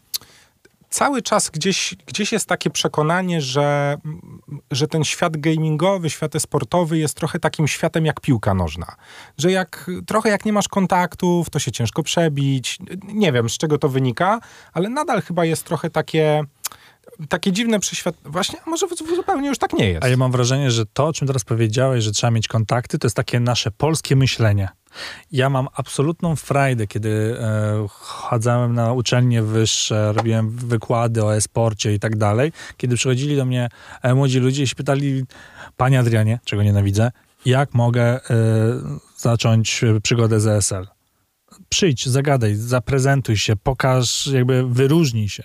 cały 0.94 1.22
czas 1.22 1.50
gdzieś, 1.50 1.94
gdzieś 2.06 2.32
jest 2.32 2.48
takie 2.48 2.70
przekonanie, 2.70 3.40
że, 3.40 3.98
że 4.70 4.88
ten 4.88 5.04
świat 5.04 5.36
gamingowy, 5.36 6.10
świat 6.10 6.32
sportowy 6.38 6.98
jest 6.98 7.16
trochę 7.16 7.38
takim 7.38 7.68
światem 7.68 8.06
jak 8.06 8.20
piłka 8.20 8.54
nożna. 8.54 8.86
Że 9.38 9.52
jak 9.52 9.90
trochę 10.06 10.28
jak 10.28 10.44
nie 10.44 10.52
masz 10.52 10.68
kontaktów, 10.68 11.50
to 11.50 11.58
się 11.58 11.72
ciężko 11.72 12.02
przebić. 12.02 12.78
Nie 13.04 13.32
wiem, 13.32 13.48
z 13.48 13.58
czego 13.58 13.78
to 13.78 13.88
wynika, 13.88 14.40
ale 14.72 14.88
nadal 14.88 15.22
chyba 15.22 15.44
jest 15.44 15.64
trochę 15.64 15.90
takie 15.90 16.44
takie 17.28 17.52
dziwne 17.52 17.80
przeświadczenie. 17.80 18.32
Właśnie, 18.32 18.58
a 18.66 18.70
może 18.70 18.86
zupełnie 19.16 19.48
już 19.48 19.58
tak 19.58 19.72
nie 19.72 19.88
jest. 19.90 20.04
A 20.04 20.08
ja 20.08 20.16
mam 20.16 20.32
wrażenie, 20.32 20.70
że 20.70 20.86
to, 20.86 21.06
o 21.06 21.12
czym 21.12 21.26
teraz 21.26 21.44
powiedziałeś, 21.44 22.04
że 22.04 22.12
trzeba 22.12 22.30
mieć 22.30 22.48
kontakty, 22.48 22.98
to 22.98 23.06
jest 23.06 23.16
takie 23.16 23.40
nasze 23.40 23.70
polskie 23.70 24.16
myślenie. 24.16 24.68
Ja 25.32 25.50
mam 25.50 25.68
absolutną 25.74 26.36
frajdę, 26.36 26.86
kiedy 26.86 27.36
e, 27.40 27.86
chadzałem 27.90 28.74
na 28.74 28.92
uczelnie 28.92 29.42
wyższe, 29.42 30.12
robiłem 30.12 30.50
wykłady 30.50 31.24
o 31.24 31.36
e-sporcie 31.36 31.94
i 31.94 31.98
tak 31.98 32.16
dalej, 32.16 32.52
kiedy 32.76 32.96
przychodzili 32.96 33.36
do 33.36 33.44
mnie 33.44 33.68
e, 34.02 34.14
młodzi 34.14 34.38
ludzie 34.38 34.62
i 34.62 34.66
się 34.66 34.74
pytali, 34.74 35.24
panie 35.76 36.00
Adrianie, 36.00 36.38
czego 36.44 36.62
nienawidzę, 36.62 37.10
jak 37.44 37.74
mogę 37.74 38.02
e, 38.02 38.20
zacząć 39.16 39.80
przygodę 40.02 40.40
z 40.40 40.46
ESL? 40.46 40.86
Przyjdź, 41.68 42.08
zagadaj, 42.08 42.54
zaprezentuj 42.54 43.36
się, 43.36 43.56
pokaż, 43.56 44.26
jakby 44.26 44.68
wyróżnij 44.68 45.28
się 45.28 45.44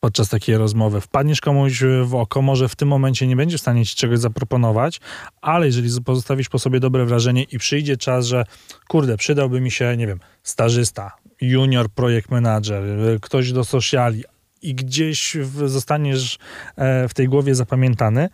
podczas 0.00 0.28
takiej 0.28 0.56
rozmowy. 0.56 1.00
Wpadniesz 1.00 1.40
komuś 1.40 1.82
w 2.04 2.14
oko, 2.14 2.42
może 2.42 2.68
w 2.68 2.76
tym 2.76 2.88
momencie 2.88 3.26
nie 3.26 3.36
będzie 3.36 3.58
w 3.58 3.60
stanie 3.60 3.86
ci 3.86 3.96
czegoś 3.96 4.18
zaproponować, 4.18 5.00
ale 5.40 5.66
jeżeli 5.66 5.88
pozostawisz 6.04 6.48
po 6.48 6.58
sobie 6.58 6.80
dobre 6.80 7.04
wrażenie 7.04 7.42
i 7.42 7.58
przyjdzie 7.58 7.96
czas, 7.96 8.26
że 8.26 8.44
kurde, 8.88 9.16
przydałby 9.16 9.60
mi 9.60 9.70
się, 9.70 9.96
nie 9.96 10.06
wiem, 10.06 10.20
stażysta, 10.42 11.16
junior 11.40 11.88
projekt 11.88 12.30
manager, 12.30 12.82
ktoś 13.20 13.52
do 13.52 13.64
sociali 13.64 14.24
i 14.62 14.74
gdzieś 14.74 15.36
zostaniesz 15.66 16.38
e, 16.76 17.08
w 17.08 17.14
tej 17.14 17.28
głowie 17.28 17.54
zapamiętany, 17.54 18.28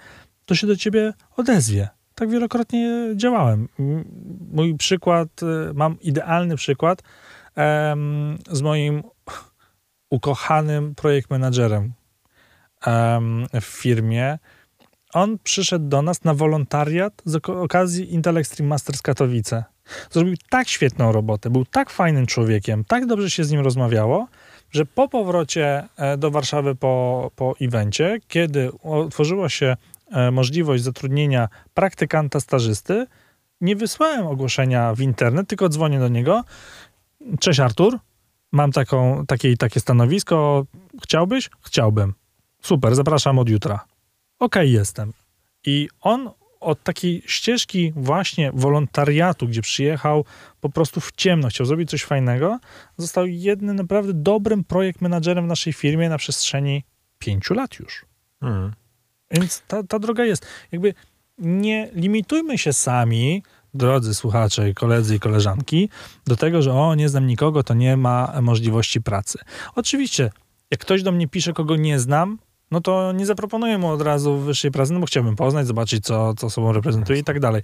to 0.47 0.55
się 0.55 0.67
do 0.67 0.77
ciebie 0.77 1.13
odezwie. 1.37 1.89
Tak 2.15 2.31
wielokrotnie 2.31 3.13
działałem. 3.17 3.69
Mój 4.53 4.77
przykład, 4.77 5.29
e, 5.43 5.73
mam 5.75 6.01
idealny 6.01 6.57
przykład 6.57 7.03
z 8.51 8.63
moim 8.63 9.03
ukochanym 10.13 10.95
projekt 10.95 11.31
menadżerem 11.31 11.93
w 13.61 13.65
firmie. 13.65 14.39
On 15.13 15.39
przyszedł 15.39 15.89
do 15.89 16.03
nas 16.03 16.25
na 16.25 16.35
wolontariat 16.35 17.23
z 17.25 17.49
okazji 17.49 18.15
Intel 18.15 18.39
Extreme 18.39 18.69
Masters 18.69 19.03
Katowice. 19.03 19.65
Zrobił 20.11 20.35
tak 20.51 20.69
świetną 20.69 21.13
robotę, 21.13 21.51
był 21.51 21.65
tak 21.65 21.91
fajnym 21.91 22.27
człowiekiem, 22.27 22.85
tak 22.85 23.07
dobrze 23.07 23.31
się 23.31 23.45
z 23.45 23.51
nim 23.51 23.61
rozmawiało, 23.61 24.29
że 24.71 24.87
po 24.87 25.09
powrocie 25.09 25.89
e, 25.97 26.17
do 26.17 26.31
Warszawy 26.31 26.75
po, 26.75 27.31
po 27.37 27.55
evencie, 27.61 28.19
kiedy 28.29 28.71
otworzyła 28.83 29.49
się 29.49 29.77
e, 30.11 30.31
możliwość 30.31 30.83
zatrudnienia 30.83 31.49
praktykanta 31.75 32.41
stażysty, 32.41 33.07
nie 33.61 33.77
wysłałem 33.77 34.27
ogłoszenia 34.27 34.95
w 34.95 35.01
internet, 35.01 35.49
tylko 35.49 35.69
dzwonię 35.69 35.99
do 35.99 36.09
niego. 36.09 36.45
Cześć 37.41 37.61
Artur, 37.61 37.99
mam 38.53 38.73
taką, 38.73 39.27
takie 39.27 39.57
takie 39.57 39.81
stanowisko, 39.81 40.67
chciałbyś? 41.03 41.51
Chciałbym. 41.61 42.15
Super, 42.63 42.95
zapraszam 42.95 43.39
od 43.39 43.49
jutra. 43.49 43.75
Okej, 43.75 44.63
okay, 44.63 44.67
jestem. 44.67 45.13
I 45.67 45.89
on 46.01 46.31
od 46.61 46.83
takiej 46.83 47.23
ścieżki 47.27 47.93
właśnie 47.97 48.53
wolontariatu, 48.55 49.49
gdzie 49.49 49.63
przyjechał 49.63 50.25
po 50.61 50.69
prostu 50.69 51.01
w 51.01 51.13
ciemno, 51.13 51.49
chciał 51.49 51.67
zrobić 51.67 51.91
coś 51.91 52.05
fajnego, 52.05 52.59
został 52.97 53.27
jednym 53.27 53.77
naprawdę 53.77 54.13
dobrym 54.15 54.65
projekt 54.65 55.01
menadżerem 55.01 55.45
w 55.45 55.49
naszej 55.49 55.73
firmie 55.73 56.09
na 56.09 56.19
przestrzeni 56.19 56.85
pięciu 57.19 57.55
lat 57.55 57.79
już. 57.79 58.05
Hmm. 58.41 58.73
Więc 59.31 59.63
ta, 59.69 59.83
ta 59.83 59.99
droga 59.99 60.25
jest. 60.25 60.47
Jakby 60.73 60.95
nie 61.39 61.91
limitujmy 61.93 62.59
się 62.59 62.73
sami 62.73 63.43
drodzy 63.75 64.15
słuchacze, 64.15 64.75
koledzy 64.75 65.17
i 65.17 65.21
koleżanki, 65.21 65.89
do 66.27 66.37
tego, 66.37 66.63
że 66.63 66.73
o, 66.73 66.95
nie 66.95 67.09
znam 67.09 67.27
nikogo, 67.27 67.63
to 67.63 67.75
nie 67.75 67.97
ma 67.97 68.41
możliwości 68.43 69.01
pracy. 69.01 69.39
Oczywiście, 69.75 70.31
jak 70.71 70.81
ktoś 70.81 71.03
do 71.03 71.13
mnie 71.13 71.29
pisze, 71.29 71.53
kogo 71.53 71.77
nie 71.77 71.99
znam, 71.99 72.39
no 72.71 72.81
to 72.81 73.13
nie 73.13 73.27
zaproponuję 73.27 73.79
mu 73.79 73.89
od 73.89 74.03
razu 74.03 74.39
wyższej 74.39 74.71
pracy, 74.71 74.93
no 74.93 75.01
bo 75.01 75.07
chciałbym 75.07 75.37
poznać, 75.37 75.67
zobaczyć, 75.67 76.05
co, 76.05 76.35
co 76.35 76.51
sobą 76.51 76.73
reprezentuje 76.73 77.19
i 77.19 77.25
tak 77.25 77.41
dalej. 77.41 77.63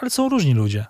Ale 0.00 0.10
są 0.10 0.28
różni 0.28 0.54
ludzie. 0.54 0.86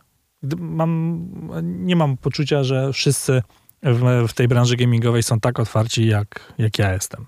Mam, 0.58 1.28
nie 1.62 1.96
mam 1.96 2.16
poczucia, 2.16 2.64
że 2.64 2.92
wszyscy 2.92 3.42
w, 3.82 4.28
w 4.28 4.32
tej 4.32 4.48
branży 4.48 4.76
gamingowej 4.76 5.22
są 5.22 5.40
tak 5.40 5.60
otwarci, 5.60 6.06
jak, 6.06 6.52
jak 6.58 6.78
ja 6.78 6.92
jestem. 6.92 7.26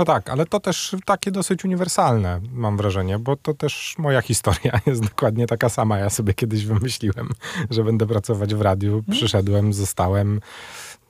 No 0.00 0.04
tak, 0.04 0.30
ale 0.30 0.46
to 0.46 0.60
też 0.60 0.96
takie 1.04 1.30
dosyć 1.30 1.64
uniwersalne, 1.64 2.40
mam 2.52 2.76
wrażenie, 2.76 3.18
bo 3.18 3.36
to 3.36 3.54
też 3.54 3.94
moja 3.98 4.22
historia 4.22 4.80
jest 4.86 5.02
dokładnie 5.02 5.46
taka 5.46 5.68
sama. 5.68 5.98
Ja 5.98 6.10
sobie 6.10 6.34
kiedyś 6.34 6.66
wymyśliłem, 6.66 7.28
że 7.70 7.84
będę 7.84 8.06
pracować 8.06 8.54
w 8.54 8.60
radiu. 8.60 8.96
Mhm. 8.96 9.16
Przyszedłem, 9.16 9.72
zostałem. 9.72 10.40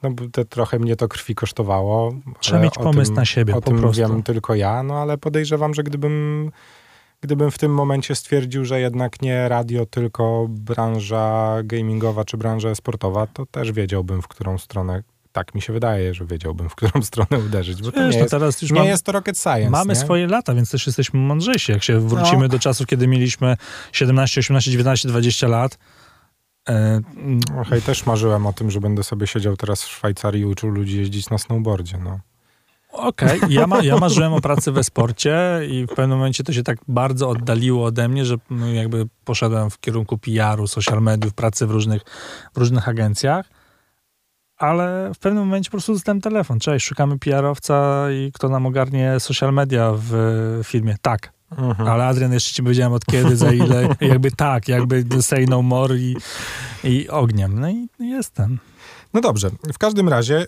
No, 0.03 0.11
te, 0.33 0.45
trochę 0.45 0.79
mnie 0.79 0.97
to 0.97 1.09
krwi 1.09 1.35
kosztowało. 1.35 2.13
Trzeba 2.41 2.63
mieć 2.63 2.75
pomysł 2.75 3.11
tym, 3.11 3.15
na 3.15 3.25
siebie, 3.25 3.55
O 3.55 3.61
po 3.61 3.71
tym 3.71 3.81
prostu. 3.81 4.03
wiem 4.03 4.23
tylko 4.23 4.55
ja, 4.55 4.83
no 4.83 4.95
ale 4.95 5.19
podejrzewam, 5.19 5.75
że 5.75 5.83
gdybym 5.83 6.51
gdybym 7.21 7.51
w 7.51 7.59
tym 7.59 7.75
momencie 7.75 8.15
stwierdził, 8.15 8.65
że 8.65 8.81
jednak 8.81 9.23
nie 9.23 9.49
radio, 9.49 9.87
tylko 9.87 10.47
branża 10.49 11.57
gamingowa 11.65 12.25
czy 12.25 12.37
branża 12.37 12.75
sportowa, 12.75 13.27
to 13.27 13.47
też 13.47 13.73
wiedziałbym, 13.73 14.23
w 14.23 14.29
którą 14.29 14.59
stronę 14.59 15.03
tak 15.33 15.55
mi 15.55 15.63
się 15.63 15.73
wydaje, 15.73 16.15
że 16.15 16.25
wiedziałbym, 16.25 16.69
w 16.69 16.75
którą 16.75 17.03
stronę 17.03 17.45
uderzyć, 17.47 17.83
bo 17.83 17.93
to 17.93 18.01
Wiesz, 18.01 18.15
nie, 18.15 18.21
jest, 18.21 18.31
teraz 18.31 18.63
już 18.63 18.71
nie 18.71 18.79
mam, 18.79 18.89
jest 18.89 19.05
to 19.05 19.13
rocket 19.13 19.39
science. 19.39 19.71
Mamy 19.71 19.95
nie? 19.95 20.01
swoje 20.01 20.27
lata, 20.27 20.55
więc 20.55 20.71
też 20.71 20.87
jesteśmy 20.87 21.21
mądrzejsi. 21.21 21.73
Jak 21.73 21.83
się 21.83 22.01
wrócimy 22.01 22.43
no. 22.43 22.49
do 22.49 22.59
czasów, 22.59 22.87
kiedy 22.87 23.09
mieliśmy 23.09 23.57
17, 23.93 24.41
18, 24.41 24.71
19, 24.71 25.09
20 25.09 25.49
lat, 25.49 25.79
e, 26.69 27.01
Hej, 27.71 27.83
też 27.83 28.07
marzyłem 28.07 28.47
o 28.47 28.53
tym, 28.53 28.71
że 28.71 28.81
będę 28.81 29.03
sobie 29.03 29.27
siedział 29.27 29.57
teraz 29.57 29.85
w 29.85 29.89
Szwajcarii 29.89 30.43
i 30.43 30.45
uczył 30.45 30.71
ludzi 30.71 30.99
jeździć 30.99 31.31
na 31.31 31.39
snowboardzie, 31.39 31.99
no. 31.99 32.21
Okej, 32.93 33.39
okay. 33.39 33.53
ja, 33.53 33.67
ma, 33.67 33.83
ja 33.83 33.97
marzyłem 33.97 34.33
o 34.33 34.41
pracy 34.41 34.73
we 34.73 34.85
sporcie 34.85 35.61
i 35.69 35.85
w 35.85 35.89
pewnym 35.89 36.19
momencie 36.19 36.45
to 36.45 36.53
się 36.53 36.63
tak 36.63 36.79
bardzo 36.89 37.29
oddaliło 37.29 37.85
ode 37.85 38.09
mnie, 38.09 38.25
że 38.25 38.37
no, 38.51 38.67
jakby 38.67 39.07
poszedłem 39.25 39.71
w 39.71 39.81
kierunku 39.81 40.19
PR-u, 40.19 40.67
social 40.67 41.03
mediów, 41.03 41.35
pracy 41.35 41.67
w 41.67 41.71
różnych, 41.71 42.03
w 42.55 42.59
różnych 42.59 42.89
agencjach 42.89 43.60
ale 44.61 45.11
w 45.15 45.19
pewnym 45.19 45.45
momencie 45.45 45.71
po 45.71 45.71
prostu 45.71 45.93
dostałem 45.93 46.21
telefon. 46.21 46.61
Cześć, 46.61 46.87
szukamy 46.87 47.19
PR-owca 47.19 48.07
i 48.11 48.33
kto 48.33 48.49
nam 48.49 48.67
ogarnie 48.67 49.21
social 49.21 49.53
media 49.53 49.93
w 49.97 50.13
firmie. 50.65 50.97
Tak. 51.03 51.33
Mhm. 51.59 51.89
Ale 51.89 52.07
Adrian, 52.07 52.33
jeszcze 52.33 52.55
ci 52.55 52.63
powiedziałem 52.63 52.93
od 52.93 53.05
kiedy, 53.05 53.37
za 53.37 53.53
ile, 53.53 53.89
jakby 54.01 54.31
tak, 54.31 54.69
jakby 54.69 55.23
say 55.23 55.47
no 55.47 55.63
more 55.63 55.97
i, 55.97 56.17
i 56.85 57.09
ogniem. 57.09 57.61
No 57.61 57.69
i 57.69 57.89
jestem. 57.99 58.59
No 59.15 59.21
dobrze, 59.21 59.51
w 59.73 59.79
każdym 59.79 60.09
razie, 60.09 60.47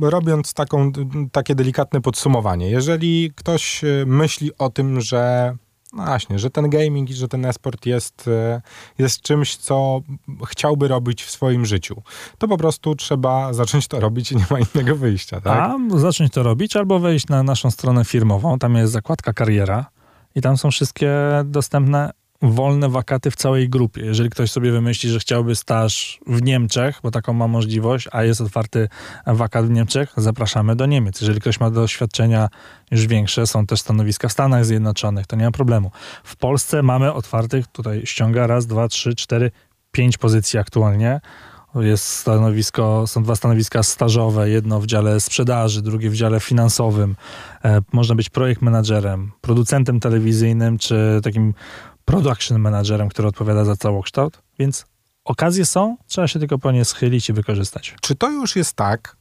robiąc 0.00 0.54
taką, 0.54 0.92
takie 1.32 1.54
delikatne 1.54 2.00
podsumowanie, 2.00 2.70
jeżeli 2.70 3.32
ktoś 3.34 3.84
e, 3.84 3.88
myśli 4.06 4.50
o 4.58 4.70
tym, 4.70 5.00
że 5.00 5.54
No 5.92 6.04
właśnie, 6.04 6.38
że 6.38 6.50
ten 6.50 6.70
gaming 6.70 7.10
i 7.10 7.14
że 7.14 7.28
ten 7.28 7.44
esport 7.44 7.86
jest, 7.86 8.28
e, 8.28 8.62
jest 8.98 9.20
czymś, 9.22 9.56
co 9.56 10.00
chciałby 10.46 10.88
robić 10.88 11.22
w 11.24 11.30
swoim 11.30 11.66
życiu. 11.66 12.02
To 12.38 12.48
po 12.48 12.56
prostu 12.56 12.94
trzeba 12.94 13.52
zacząć 13.52 13.88
to 13.88 14.00
robić 14.00 14.32
i 14.32 14.36
nie 14.36 14.46
ma 14.50 14.58
innego 14.74 14.96
wyjścia, 14.96 15.40
tak? 15.40 15.70
A 15.70 15.98
zacząć 15.98 16.32
to 16.32 16.42
robić 16.42 16.76
albo 16.76 16.98
wejść 16.98 17.28
na 17.28 17.42
naszą 17.42 17.70
stronę 17.70 18.04
firmową, 18.04 18.58
tam 18.58 18.74
jest 18.74 18.92
zakładka 18.92 19.32
kariera 19.32 19.86
i 20.34 20.40
tam 20.40 20.56
są 20.56 20.70
wszystkie 20.70 21.10
dostępne 21.44 22.10
wolne 22.42 22.88
wakaty 22.88 23.30
w 23.30 23.36
całej 23.36 23.68
grupie. 23.68 24.04
Jeżeli 24.04 24.30
ktoś 24.30 24.50
sobie 24.50 24.72
wymyśli, 24.72 25.10
że 25.10 25.18
chciałby 25.18 25.56
staż 25.56 26.20
w 26.26 26.42
Niemczech, 26.42 27.00
bo 27.02 27.10
taką 27.10 27.32
ma 27.32 27.48
możliwość, 27.48 28.08
a 28.12 28.22
jest 28.22 28.40
otwarty 28.40 28.88
wakat 29.26 29.66
w 29.66 29.70
Niemczech, 29.70 30.12
zapraszamy 30.16 30.76
do 30.76 30.86
Niemiec. 30.86 31.20
Jeżeli 31.20 31.40
ktoś 31.40 31.60
ma 31.60 31.70
doświadczenia 31.70 32.48
już 32.90 33.06
większe, 33.06 33.46
są 33.46 33.66
też 33.66 33.80
stanowiska 33.80 34.28
w 34.28 34.32
Stanach 34.32 34.64
Zjednoczonych, 34.64 35.26
to 35.26 35.36
nie 35.36 35.44
ma 35.44 35.50
problemu. 35.50 35.90
W 36.24 36.36
Polsce 36.36 36.82
mamy 36.82 37.12
otwartych, 37.12 37.66
tutaj 37.66 38.02
ściąga 38.06 38.46
raz, 38.46 38.66
dwa, 38.66 38.88
trzy, 38.88 39.14
cztery, 39.14 39.50
pięć 39.92 40.18
pozycji 40.18 40.58
aktualnie. 40.58 41.20
Jest 41.74 42.06
stanowisko, 42.06 43.06
są 43.06 43.22
dwa 43.22 43.36
stanowiska 43.36 43.82
stażowe, 43.82 44.50
jedno 44.50 44.80
w 44.80 44.86
dziale 44.86 45.20
sprzedaży, 45.20 45.82
drugie 45.82 46.10
w 46.10 46.14
dziale 46.14 46.40
finansowym. 46.40 47.16
E, 47.64 47.80
można 47.92 48.14
być 48.14 48.30
projekt 48.30 48.62
menadżerem, 48.62 49.32
producentem 49.40 50.00
telewizyjnym, 50.00 50.78
czy 50.78 51.20
takim 51.22 51.54
production 52.08 52.58
managerem, 52.58 53.08
który 53.08 53.28
odpowiada 53.28 53.64
za 53.64 53.76
całokształt, 53.76 54.42
więc 54.58 54.86
okazje 55.24 55.66
są, 55.66 55.96
trzeba 56.06 56.28
się 56.28 56.38
tylko 56.38 56.58
po 56.58 56.72
nie 56.72 56.84
schylić 56.84 57.28
i 57.28 57.32
wykorzystać. 57.32 57.94
Czy 58.00 58.14
to 58.14 58.30
już 58.30 58.56
jest 58.56 58.72
tak, 58.72 59.16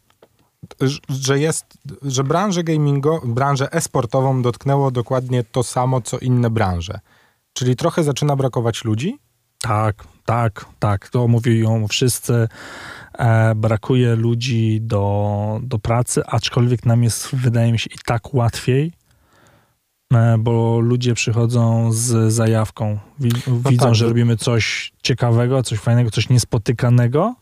że 1.09 1.39
jest, 1.39 1.65
że 2.01 2.23
branżę 2.23 2.63
gamingo, 2.63 3.21
branżę 3.25 3.71
esportową 3.71 4.41
dotknęło 4.41 4.91
dokładnie 4.91 5.43
to 5.43 5.63
samo, 5.63 6.01
co 6.01 6.17
inne 6.17 6.49
branże? 6.49 6.99
Czyli 7.53 7.75
trochę 7.75 8.03
zaczyna 8.03 8.35
brakować 8.35 8.83
ludzi? 8.83 9.17
Tak, 9.57 10.03
tak, 10.25 10.65
tak. 10.79 11.09
To 11.09 11.27
mówią 11.27 11.87
wszyscy. 11.87 12.47
E, 13.17 13.55
brakuje 13.55 14.15
ludzi 14.15 14.79
do, 14.81 15.59
do 15.63 15.79
pracy, 15.79 16.21
aczkolwiek 16.25 16.85
nam 16.85 17.03
jest, 17.03 17.35
wydaje 17.35 17.71
mi 17.71 17.79
się, 17.79 17.89
i 17.95 17.97
tak 18.05 18.33
łatwiej, 18.33 18.93
bo 20.39 20.79
ludzie 20.79 21.13
przychodzą 21.13 21.91
z 21.91 22.33
zajawką. 22.33 22.99
No 23.19 23.69
widzą, 23.69 23.85
tak, 23.85 23.95
że 23.95 24.05
robimy 24.05 24.37
coś 24.37 24.93
ciekawego, 25.03 25.63
coś 25.63 25.79
fajnego, 25.79 26.11
coś 26.11 26.29
niespotykanego. 26.29 27.35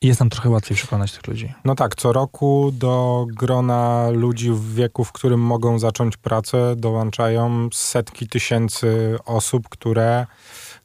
I 0.00 0.06
jest 0.06 0.20
nam 0.20 0.30
trochę 0.30 0.50
łatwiej 0.50 0.76
przekonać 0.76 1.12
tych 1.12 1.26
ludzi. 1.26 1.52
No 1.64 1.74
tak, 1.74 1.94
co 1.94 2.12
roku 2.12 2.70
do 2.72 3.26
grona 3.28 4.08
ludzi 4.12 4.50
w 4.50 4.74
wieku, 4.74 5.04
w 5.04 5.12
którym 5.12 5.40
mogą 5.40 5.78
zacząć 5.78 6.16
pracę, 6.16 6.76
dołączają 6.76 7.68
setki 7.72 8.28
tysięcy 8.28 9.18
osób, 9.24 9.68
które 9.68 10.26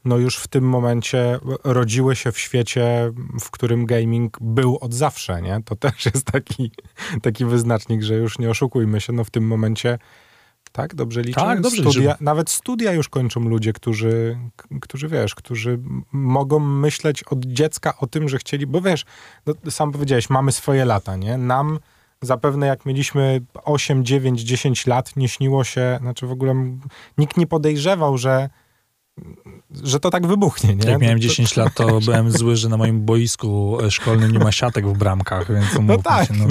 no 0.06 0.18
już 0.18 0.38
w 0.38 0.48
tym 0.48 0.64
momencie 0.70 1.40
rodziły 1.64 2.16
się 2.16 2.32
w 2.32 2.40
świecie, 2.40 3.12
w 3.42 3.52
którym 3.52 3.86
gaming 3.86 4.38
był 4.42 4.78
od 4.82 4.94
zawsze, 4.94 5.42
nie? 5.42 5.60
To 5.66 5.76
też 5.76 6.06
jest 6.06 6.26
taki, 6.26 6.72
taki 7.22 7.46
wyznacznik, 7.46 8.02
że 8.02 8.16
już 8.16 8.40
nie 8.40 8.50
oszukujmy 8.50 9.02
się, 9.02 9.14
no 9.14 9.24
w 9.24 9.30
tym 9.30 9.48
momencie 9.48 10.00
tak? 10.74 10.96
Dobrze 10.96 11.22
liczę? 11.22 11.42
Tak, 11.42 11.62
dobrze 11.62 11.82
studia. 11.82 12.18
Nawet 12.22 12.50
studia 12.50 12.94
już 12.94 13.10
kończą 13.10 13.40
ludzie, 13.40 13.74
którzy, 13.74 14.38
którzy, 14.82 15.08
wiesz, 15.08 15.36
którzy 15.36 15.80
mogą 16.12 16.60
myśleć 16.60 17.24
od 17.24 17.46
dziecka 17.46 17.98
o 17.98 18.08
tym, 18.08 18.30
że 18.30 18.38
chcieli, 18.38 18.68
bo 18.68 18.82
wiesz, 18.82 19.06
no, 19.46 19.72
sam 19.72 19.92
powiedziałeś, 19.92 20.30
mamy 20.30 20.52
swoje 20.52 20.86
lata, 20.86 21.16
nie? 21.16 21.38
Nam 21.38 21.80
zapewne 22.22 22.68
jak 22.68 22.86
mieliśmy 22.86 23.42
8, 23.64 24.06
9, 24.06 24.42
10 24.42 24.88
lat, 24.88 25.16
nie 25.16 25.30
śniło 25.30 25.64
się, 25.64 25.98
znaczy 26.02 26.28
w 26.28 26.32
ogóle 26.32 26.56
nikt 27.18 27.38
nie 27.38 27.48
podejrzewał, 27.48 28.18
że 28.18 28.50
że 29.84 30.00
to 30.00 30.10
tak 30.10 30.28
wybuchnie, 30.28 30.76
nie? 30.76 30.92
Jak 30.92 31.02
miałem 31.02 31.20
10 31.20 31.58
lat, 31.58 31.74
to 31.74 32.00
byłem 32.06 32.32
zły, 32.32 32.56
że 32.56 32.70
na 32.70 32.78
moim 32.78 33.02
boisku 33.06 33.78
szkolnym 33.90 34.32
nie 34.32 34.40
ma 34.40 34.52
siatek 34.52 34.88
w 34.88 34.98
bramkach, 34.98 35.54
więc 35.54 35.68
No 35.82 35.98
tak, 35.98 36.28
się, 36.28 36.34
no. 36.34 36.46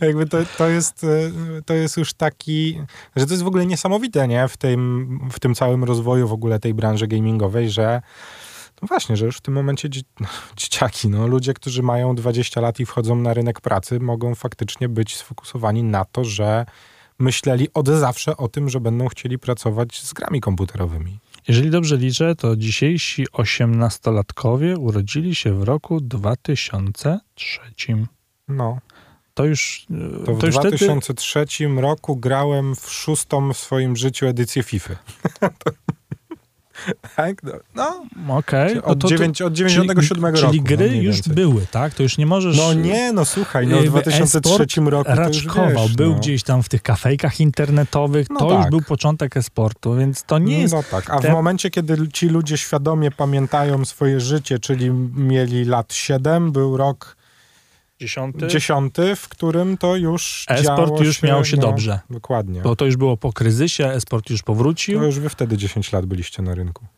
No, 0.00 0.06
jakby 0.06 0.26
to, 0.26 0.38
to, 0.58 0.68
jest, 0.68 1.04
e, 1.04 1.62
to 1.62 1.74
jest 1.74 1.96
już 1.96 2.14
taki, 2.14 2.80
że 3.16 3.26
to 3.26 3.32
jest 3.32 3.42
w 3.42 3.46
ogóle 3.46 3.66
niesamowite, 3.66 4.28
nie? 4.28 4.48
W 4.48 4.56
tym, 4.56 5.20
w 5.32 5.40
tym 5.40 5.54
całym 5.54 5.84
rozwoju 5.84 6.28
w 6.28 6.32
ogóle 6.32 6.58
tej 6.58 6.74
branży 6.74 7.06
gamingowej, 7.06 7.70
że 7.70 8.02
no 8.82 8.88
właśnie, 8.88 9.16
że 9.16 9.26
już 9.26 9.36
w 9.36 9.40
tym 9.40 9.54
momencie 9.54 9.90
dzie 9.90 10.00
dzieciaki, 10.56 11.08
no, 11.08 11.26
ludzie, 11.26 11.54
którzy 11.54 11.82
mają 11.82 12.14
20 12.14 12.60
lat 12.60 12.80
i 12.80 12.86
wchodzą 12.86 13.16
na 13.16 13.34
rynek 13.34 13.60
pracy, 13.60 14.00
mogą 14.00 14.34
faktycznie 14.34 14.88
być 14.88 15.16
sfokusowani 15.16 15.82
na 15.82 16.04
to, 16.04 16.24
że 16.24 16.66
myśleli 17.18 17.68
od 17.74 17.88
zawsze 17.88 18.36
o 18.36 18.48
tym, 18.48 18.68
że 18.68 18.80
będą 18.80 19.08
chcieli 19.08 19.38
pracować 19.38 20.02
z 20.02 20.12
grami 20.12 20.40
komputerowymi. 20.40 21.18
Jeżeli 21.48 21.70
dobrze 21.70 21.96
liczę, 21.96 22.36
to 22.36 22.56
dzisiejsi 22.56 23.26
osiemnastolatkowie 23.32 24.78
urodzili 24.78 25.34
się 25.34 25.52
w 25.52 25.62
roku 25.62 26.00
2003. 26.00 27.60
No. 28.48 28.78
To 29.34 29.44
już. 29.44 29.86
To 30.26 30.34
w 30.34 30.40
to 30.40 30.46
2003 30.48 31.46
wtedy... 31.46 31.80
roku 31.80 32.16
grałem 32.16 32.76
w 32.76 32.90
szóstą 32.90 33.52
w 33.52 33.56
swoim 33.56 33.96
życiu 33.96 34.26
edycję 34.26 34.62
FIFA. 34.62 34.96
tak? 37.16 37.42
No. 37.42 37.52
no. 37.74 38.36
Okej. 38.36 38.78
Okay. 38.78 38.82
Od, 38.82 39.02
no 39.02 39.46
od 39.46 39.52
97 39.52 40.34
czyli, 40.34 40.42
roku. 40.42 40.52
Czyli 40.52 40.60
gry 40.62 40.90
no, 40.90 41.02
już 41.02 41.22
były, 41.22 41.66
tak? 41.70 41.94
To 41.94 42.02
już 42.02 42.18
nie 42.18 42.26
możesz... 42.26 42.56
No 42.56 42.74
nie, 42.74 43.12
no 43.12 43.24
słuchaj, 43.24 43.66
no 43.66 43.78
w 43.78 43.84
2003 43.84 44.80
roku 44.80 45.10
raczkował, 45.14 45.86
wiesz, 45.86 45.96
był 45.96 46.10
no. 46.10 46.18
gdzieś 46.18 46.42
tam 46.42 46.62
w 46.62 46.68
tych 46.68 46.82
kafejkach 46.82 47.40
internetowych, 47.40 48.30
no 48.30 48.40
to 48.40 48.50
tak. 48.50 48.58
już 48.58 48.70
był 48.70 48.82
początek 48.82 49.36
esportu, 49.36 49.94
więc 49.94 50.22
to 50.22 50.38
nie 50.38 50.60
jest... 50.60 50.74
No 50.74 50.82
tak, 50.90 51.10
a 51.10 51.18
w 51.18 51.28
momencie, 51.28 51.70
kiedy 51.70 52.08
ci 52.08 52.28
ludzie 52.28 52.58
świadomie 52.58 53.10
pamiętają 53.10 53.84
swoje 53.84 54.20
życie, 54.20 54.58
czyli 54.58 54.90
mieli 55.16 55.64
lat 55.64 55.92
7, 55.94 56.52
był 56.52 56.76
rok 56.76 57.15
Dziesiąty. 58.00 58.46
Dziesiąty, 58.46 59.16
w 59.16 59.28
którym 59.28 59.78
to 59.78 59.96
już 59.96 60.46
Esport 60.48 61.00
już 61.00 61.20
się, 61.20 61.26
miał 61.26 61.44
się 61.44 61.56
dobrze. 61.56 62.00
Dokładnie. 62.10 62.62
Bo 62.62 62.76
to 62.76 62.84
już 62.84 62.96
było 62.96 63.16
po 63.16 63.32
kryzysie, 63.32 63.88
esport 63.88 64.30
już 64.30 64.42
powrócił. 64.42 64.98
To 64.98 65.06
już 65.06 65.18
wy 65.18 65.28
wtedy 65.28 65.56
10 65.56 65.92
lat 65.92 66.06
byliście 66.06 66.42
na 66.42 66.54
rynku. 66.54 66.86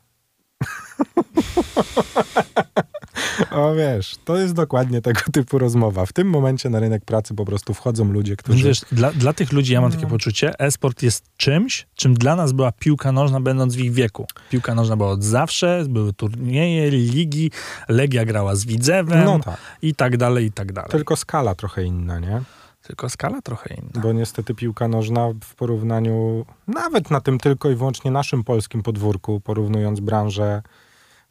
Wiesz, 3.98 4.16
to 4.24 4.36
jest 4.36 4.54
dokładnie 4.54 5.02
tego 5.02 5.20
typu 5.32 5.58
rozmowa. 5.58 6.06
W 6.06 6.12
tym 6.12 6.28
momencie 6.28 6.70
na 6.70 6.80
rynek 6.80 7.04
pracy 7.04 7.34
po 7.34 7.44
prostu 7.44 7.74
wchodzą 7.74 8.12
ludzie, 8.12 8.36
którzy... 8.36 8.64
Wiesz, 8.64 8.80
dla, 8.92 9.12
dla 9.12 9.32
tych 9.32 9.52
ludzi 9.52 9.72
ja 9.72 9.80
mam 9.80 9.90
takie 9.90 10.02
no. 10.02 10.08
poczucie, 10.08 10.60
e-sport 10.60 11.02
jest 11.02 11.24
czymś, 11.36 11.86
czym 11.94 12.14
dla 12.14 12.36
nas 12.36 12.52
była 12.52 12.72
piłka 12.72 13.12
nożna 13.12 13.40
będąc 13.40 13.74
w 13.76 13.78
ich 13.78 13.92
wieku. 13.92 14.26
Piłka 14.50 14.74
nożna 14.74 14.96
była 14.96 15.10
od 15.10 15.24
zawsze, 15.24 15.84
były 15.88 16.12
turnieje, 16.12 16.90
ligi, 16.90 17.50
Legia 17.88 18.24
grała 18.24 18.56
z 18.56 18.64
Widzewem 18.64 19.24
no 19.24 19.38
tak. 19.38 19.56
i 19.82 19.94
tak 19.94 20.16
dalej, 20.16 20.46
i 20.46 20.52
tak 20.52 20.72
dalej. 20.72 20.90
Tylko 20.90 21.16
skala 21.16 21.54
trochę 21.54 21.84
inna, 21.84 22.18
nie? 22.18 22.42
Tylko 22.82 23.08
skala 23.08 23.42
trochę 23.42 23.74
inna. 23.74 24.02
Bo 24.02 24.12
niestety 24.12 24.54
piłka 24.54 24.88
nożna 24.88 25.28
w 25.44 25.54
porównaniu, 25.54 26.46
nawet 26.68 27.10
na 27.10 27.20
tym 27.20 27.38
tylko 27.38 27.70
i 27.70 27.74
wyłącznie 27.74 28.10
naszym 28.10 28.44
polskim 28.44 28.82
podwórku, 28.82 29.40
porównując 29.40 30.00
branżę 30.00 30.62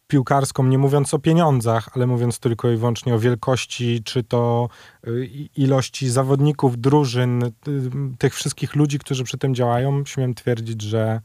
piłkarską, 0.07 0.63
nie 0.63 0.77
mówiąc 0.77 1.13
o 1.13 1.19
pieniądzach, 1.19 1.89
ale 1.95 2.07
mówiąc 2.07 2.39
tylko 2.39 2.71
i 2.71 2.77
wyłącznie 2.77 3.15
o 3.15 3.19
wielkości, 3.19 4.01
czy 4.03 4.23
to 4.23 4.69
y, 5.07 5.25
ilości 5.57 6.09
zawodników, 6.09 6.77
drużyn, 6.77 7.43
y, 7.43 7.51
tych 8.17 8.35
wszystkich 8.35 8.75
ludzi, 8.75 8.99
którzy 8.99 9.23
przy 9.23 9.37
tym 9.37 9.55
działają, 9.55 10.05
śmiem 10.05 10.33
twierdzić, 10.33 10.81
że 10.81 11.21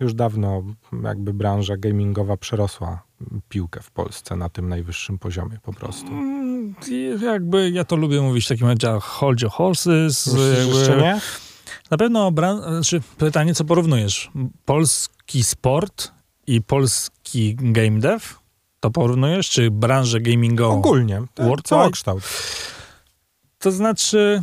już 0.00 0.14
dawno 0.14 0.62
jakby 1.02 1.32
branża 1.32 1.76
gamingowa 1.76 2.36
przerosła 2.36 3.02
piłkę 3.48 3.80
w 3.80 3.90
Polsce 3.90 4.36
na 4.36 4.48
tym 4.48 4.68
najwyższym 4.68 5.18
poziomie 5.18 5.58
po 5.62 5.72
prostu. 5.72 6.06
Mm, 6.06 6.74
jakby 7.22 7.70
ja 7.70 7.84
to 7.84 7.96
lubię 7.96 8.20
mówić 8.20 8.44
w 8.44 8.48
takim 8.48 8.66
razie 8.66 9.00
hold 9.00 9.42
your 9.42 9.52
horses. 9.52 10.36
Jeszcze 10.66 10.96
nie? 10.96 11.20
Na 11.90 11.96
pewno 11.96 12.32
znaczy 12.68 13.00
pytanie, 13.18 13.54
co 13.54 13.64
porównujesz? 13.64 14.30
Polski 14.64 15.44
sport 15.44 16.13
i 16.46 16.62
polski 16.62 17.56
game 17.58 17.98
dev? 17.98 18.24
To 18.80 18.90
porównujesz? 18.90 19.50
Czy 19.50 19.70
branżę 19.70 20.20
gamingową? 20.20 20.78
Ogólnie. 20.78 21.22
Cały 21.64 21.90
kształt. 21.90 22.22
To 23.58 23.72
znaczy... 23.72 24.42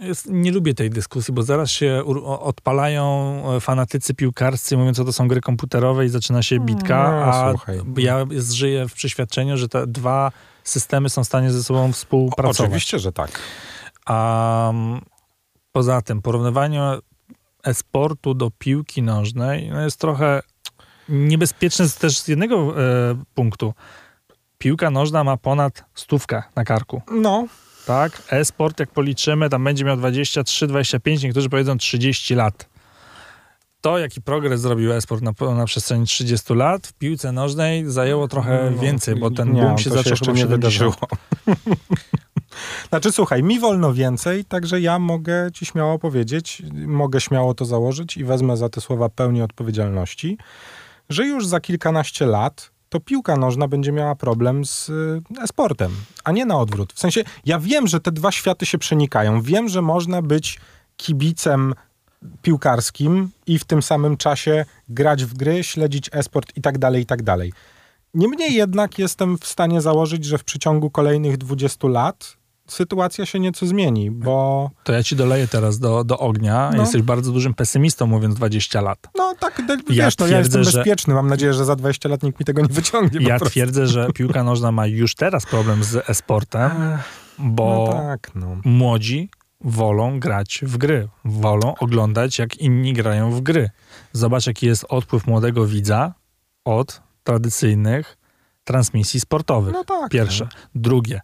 Jest, 0.00 0.26
nie 0.30 0.52
lubię 0.52 0.74
tej 0.74 0.90
dyskusji, 0.90 1.34
bo 1.34 1.42
zaraz 1.42 1.70
się 1.70 2.02
odpalają 2.26 3.42
e, 3.56 3.60
fanatycy 3.60 4.14
piłkarscy, 4.14 4.76
mówiąc, 4.76 4.96
że 4.96 5.04
to 5.04 5.12
są 5.12 5.28
gry 5.28 5.40
komputerowe 5.40 6.06
i 6.06 6.08
zaczyna 6.08 6.42
się 6.42 6.60
bitka, 6.60 7.10
no, 7.10 7.24
a 7.24 7.50
słuchaj. 7.50 7.80
ja 7.96 8.26
żyję 8.38 8.88
w 8.88 8.92
przeświadczeniu, 8.92 9.56
że 9.56 9.68
te 9.68 9.86
dwa 9.86 10.32
systemy 10.64 11.10
są 11.10 11.24
w 11.24 11.26
stanie 11.26 11.50
ze 11.50 11.62
sobą 11.62 11.92
współpracować. 11.92 12.60
Oczywiście, 12.60 12.98
że 12.98 13.12
tak. 13.12 13.40
A 14.06 14.72
poza 15.72 16.02
tym, 16.02 16.22
porównywanie 16.22 16.82
e-sportu 17.64 18.34
do 18.34 18.50
piłki 18.58 19.02
nożnej 19.02 19.70
no 19.70 19.80
jest 19.80 20.00
trochę 20.00 20.42
niebezpieczne 21.10 21.88
też 21.88 22.18
z 22.18 22.28
jednego 22.28 22.82
e, 22.82 23.22
punktu. 23.34 23.74
Piłka 24.58 24.90
nożna 24.90 25.24
ma 25.24 25.36
ponad 25.36 25.84
stówkę 25.94 26.42
na 26.56 26.64
karku. 26.64 27.02
No. 27.12 27.46
Tak? 27.86 28.22
E-sport, 28.30 28.80
jak 28.80 28.90
policzymy, 28.90 29.48
tam 29.50 29.64
będzie 29.64 29.84
miał 29.84 29.96
23, 29.96 30.66
25, 30.66 31.22
niektórzy 31.22 31.48
powiedzą 31.48 31.78
30 31.78 32.34
lat. 32.34 32.68
to, 33.80 33.98
jaki 33.98 34.22
progres 34.22 34.60
zrobił 34.60 34.92
esport 34.92 35.22
na, 35.22 35.32
na 35.54 35.64
przestrzeni 35.64 36.06
30 36.06 36.54
lat, 36.54 36.86
w 36.86 36.92
piłce 36.92 37.32
nożnej 37.32 37.90
zajęło 37.90 38.28
trochę 38.28 38.70
No, 38.74 38.82
więcej, 38.82 39.16
bo 39.16 39.30
ten 39.30 39.52
nie, 39.52 39.62
boom 39.62 39.78
się 39.78 39.90
to 39.90 39.96
zaczął 39.96 40.10
jeszcze 40.10 40.26
chyba 40.26 40.36
nie 40.36 40.42
70. 40.42 40.50
wydarzyło. 40.50 40.96
Znaczy, 42.88 43.12
słuchaj, 43.12 43.42
mi 43.42 43.60
wolno 43.60 43.94
więcej, 43.94 44.44
także 44.44 44.80
ja 44.80 44.98
mogę 44.98 45.48
ci 45.52 45.66
śmiało 45.66 45.98
powiedzieć, 45.98 46.62
mogę 46.72 47.20
śmiało 47.20 47.54
to 47.54 47.64
założyć 47.64 48.16
i 48.16 48.24
wezmę 48.24 48.56
za 48.56 48.68
te 48.68 48.80
słowa 48.80 49.08
pełni 49.08 49.42
odpowiedzialności, 49.42 50.38
że 51.10 51.26
już 51.26 51.46
za 51.46 51.60
kilkanaście 51.60 52.26
lat 52.26 52.70
to 52.88 53.00
piłka 53.00 53.36
nożna 53.36 53.68
będzie 53.68 53.92
miała 53.92 54.14
problem 54.14 54.64
z 54.64 54.90
e-sportem, 55.42 55.90
a 56.24 56.32
nie 56.32 56.44
na 56.44 56.58
odwrót. 56.58 56.92
W 56.92 56.98
sensie, 56.98 57.24
ja 57.44 57.58
wiem, 57.58 57.86
że 57.86 58.00
te 58.00 58.12
dwa 58.12 58.32
światy 58.32 58.66
się 58.66 58.78
przenikają. 58.78 59.42
Wiem, 59.42 59.68
że 59.68 59.82
można 59.82 60.22
być 60.22 60.60
kibicem 60.96 61.74
piłkarskim 62.42 63.30
i 63.46 63.58
w 63.58 63.64
tym 63.64 63.82
samym 63.82 64.16
czasie 64.16 64.64
grać 64.88 65.24
w 65.24 65.34
gry, 65.34 65.64
śledzić 65.64 66.10
e-sport 66.12 66.52
i 66.56 66.60
tak 66.60 66.78
dalej, 66.78 67.02
i 67.02 67.06
tak 67.06 67.22
dalej. 67.22 67.52
Niemniej 68.14 68.54
jednak 68.54 68.98
jestem 68.98 69.38
w 69.38 69.46
stanie 69.46 69.80
założyć, 69.80 70.24
że 70.24 70.38
w 70.38 70.44
przeciągu 70.44 70.90
kolejnych 70.90 71.38
20 71.38 71.88
lat 71.88 72.36
sytuacja 72.72 73.26
się 73.26 73.40
nieco 73.40 73.66
zmieni, 73.66 74.10
bo 74.10 74.70
To 74.84 74.92
ja 74.92 75.02
ci 75.02 75.16
doleję 75.16 75.48
teraz 75.48 75.78
do, 75.78 76.04
do 76.04 76.18
ognia. 76.18 76.70
No. 76.74 76.80
Jesteś 76.82 77.02
bardzo 77.02 77.32
dużym 77.32 77.54
pesymistą, 77.54 78.06
mówiąc 78.06 78.34
20 78.34 78.80
lat. 78.80 78.98
no 79.16 79.34
tak, 79.40 79.66
de- 79.66 79.76
Ja 79.94 80.04
wiesz, 80.04 80.18
no, 80.18 80.26
ja 80.26 80.32
twierdzę, 80.32 80.58
jestem 80.58 80.64
że- 80.64 80.78
bezpieczny. 80.78 81.14
Mam 81.14 81.26
nadzieję, 81.26 81.54
że 81.54 81.64
za 81.64 81.76
20 81.76 82.08
lat 82.08 82.22
nikt 82.22 82.40
mi 82.40 82.46
tego 82.46 82.62
nie 82.62 82.68
wyciągnie. 82.68 83.26
Ja 83.28 83.38
twierdzę, 83.40 83.86
że 83.86 84.08
piłka 84.14 84.44
nożna 84.44 84.72
ma 84.72 84.86
już 84.86 85.14
teraz 85.14 85.46
problem 85.46 85.84
z 85.84 86.10
e-sportem, 86.10 86.70
bo 87.38 87.86
No 87.88 87.92
tak, 88.02 88.30
no. 88.34 88.56
młodzi 88.64 89.30
wolą 89.64 90.20
grać 90.20 90.60
w 90.62 90.76
gry, 90.76 91.08
wolą 91.24 91.74
oglądać, 91.80 92.38
jak 92.38 92.56
inni 92.56 92.92
grają 92.92 93.30
w 93.30 93.40
gry. 93.40 93.70
Zobacz, 94.12 94.46
jaki 94.46 94.66
jest 94.66 94.84
odpływ 94.88 95.26
młodego 95.26 95.66
widza 95.66 96.14
od 96.64 97.00
tradycyjnych 97.24 98.16
transmisji 98.64 99.20
sportowych. 99.20 99.72
No 99.74 99.84
tak. 99.84 100.10
Pierwsze. 100.10 100.44
No. 100.44 100.50
Drugie. 100.74 101.20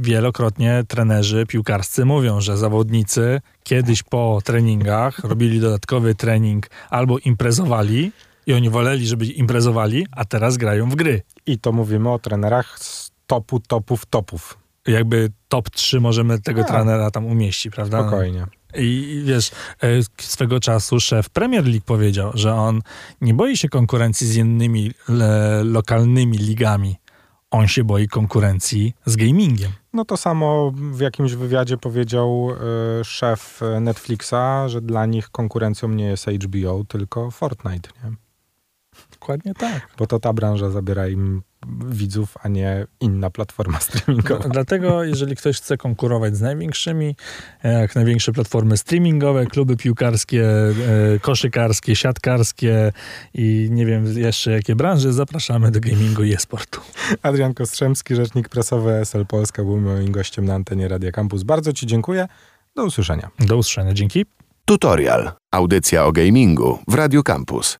Wielokrotnie 0.00 0.84
trenerzy 0.88 1.46
piłkarscy 1.46 2.04
mówią, 2.04 2.40
że 2.40 2.56
zawodnicy 2.56 3.40
kiedyś 3.62 4.02
po 4.02 4.40
treningach 4.44 5.18
robili 5.18 5.60
dodatkowy 5.60 6.14
trening 6.14 6.70
albo 6.90 7.18
imprezowali 7.18 8.12
i 8.46 8.52
oni 8.54 8.70
woleli, 8.70 9.06
żeby 9.06 9.26
imprezowali, 9.26 10.06
a 10.12 10.24
teraz 10.24 10.56
grają 10.56 10.90
w 10.90 10.94
gry. 10.94 11.22
I 11.46 11.58
to 11.58 11.72
mówimy 11.72 12.10
o 12.10 12.18
trenerach 12.18 12.78
z 12.78 13.10
topu, 13.26 13.60
topów, 13.60 14.06
topów. 14.06 14.58
Jakby 14.86 15.30
top 15.48 15.70
3 15.70 16.00
możemy 16.00 16.40
tego 16.40 16.64
trenera 16.64 17.10
tam 17.10 17.26
umieścić, 17.26 17.72
prawda? 17.74 18.00
Spokojnie. 18.00 18.46
I 18.74 19.12
i 19.12 19.22
wiesz, 19.24 19.50
e, 19.82 19.86
swego 20.18 20.60
czasu 20.60 21.00
szef 21.00 21.30
Premier 21.30 21.64
League 21.64 21.84
powiedział, 21.86 22.30
że 22.34 22.54
on 22.54 22.80
nie 23.20 23.34
boi 23.34 23.56
się 23.56 23.68
konkurencji 23.68 24.26
z 24.26 24.36
innymi 24.36 24.92
le, 25.08 25.64
lokalnymi 25.64 26.38
ligami. 26.38 26.96
On 27.50 27.68
się 27.68 27.84
boi 27.84 28.08
konkurencji 28.08 28.94
z 29.06 29.16
gamingiem. 29.16 29.72
No 29.92 30.04
to 30.04 30.16
samo 30.16 30.72
w 30.74 31.00
jakimś 31.00 31.34
wywiadzie 31.34 31.76
powiedział 31.76 32.50
y, 33.00 33.04
szef 33.04 33.60
Netflixa, 33.80 34.68
że 34.68 34.80
dla 34.80 35.06
nich 35.06 35.30
konkurencją 35.30 35.88
nie 35.88 36.04
jest 36.04 36.26
HBO, 36.26 36.84
tylko 36.88 37.30
Fortnite, 37.30 37.90
nie? 38.04 38.10
Dokładnie 39.10 39.54
tak. 39.54 39.88
Bo 39.98 40.06
to 40.06 40.20
ta 40.20 40.32
branża 40.32 40.70
zabiera 40.70 41.08
im 41.08 41.42
widzów, 41.66 42.34
a 42.42 42.48
nie 42.48 42.86
inna 43.00 43.30
platforma 43.30 43.80
streamingowa. 43.88 44.48
Dlatego, 44.48 45.04
jeżeli 45.04 45.36
ktoś 45.36 45.56
chce 45.56 45.76
konkurować 45.76 46.36
z 46.36 46.40
największymi, 46.40 47.16
jak 47.64 47.94
największe 47.94 48.32
platformy 48.32 48.76
streamingowe, 48.76 49.46
kluby 49.46 49.76
piłkarskie, 49.76 50.44
e, 50.44 50.74
koszykarskie, 51.20 51.96
siatkarskie 51.96 52.92
i 53.34 53.68
nie 53.70 53.86
wiem 53.86 54.18
jeszcze 54.18 54.50
jakie 54.50 54.76
branże, 54.76 55.12
zapraszamy 55.12 55.70
do 55.70 55.80
gamingu 55.80 56.24
i 56.24 56.34
e-sportu. 56.34 56.80
Adrian 57.22 57.54
Kostrzemski, 57.54 58.14
rzecznik 58.14 58.48
prasowy 58.48 58.90
SL 59.04 59.26
Polska, 59.26 59.64
był 59.64 59.80
moim 59.80 60.12
gościem 60.12 60.44
na 60.44 60.54
antenie 60.54 60.88
Radia 60.88 61.12
Campus. 61.12 61.42
Bardzo 61.42 61.72
Ci 61.72 61.86
dziękuję. 61.86 62.28
Do 62.76 62.84
usłyszenia. 62.84 63.30
Do 63.38 63.56
usłyszenia. 63.56 63.94
Dzięki. 63.94 64.24
Tutorial. 64.64 65.32
Audycja 65.52 66.04
o 66.04 66.12
gamingu 66.12 66.78
w 66.88 66.94
Radio 66.94 67.22
Campus. 67.22 67.78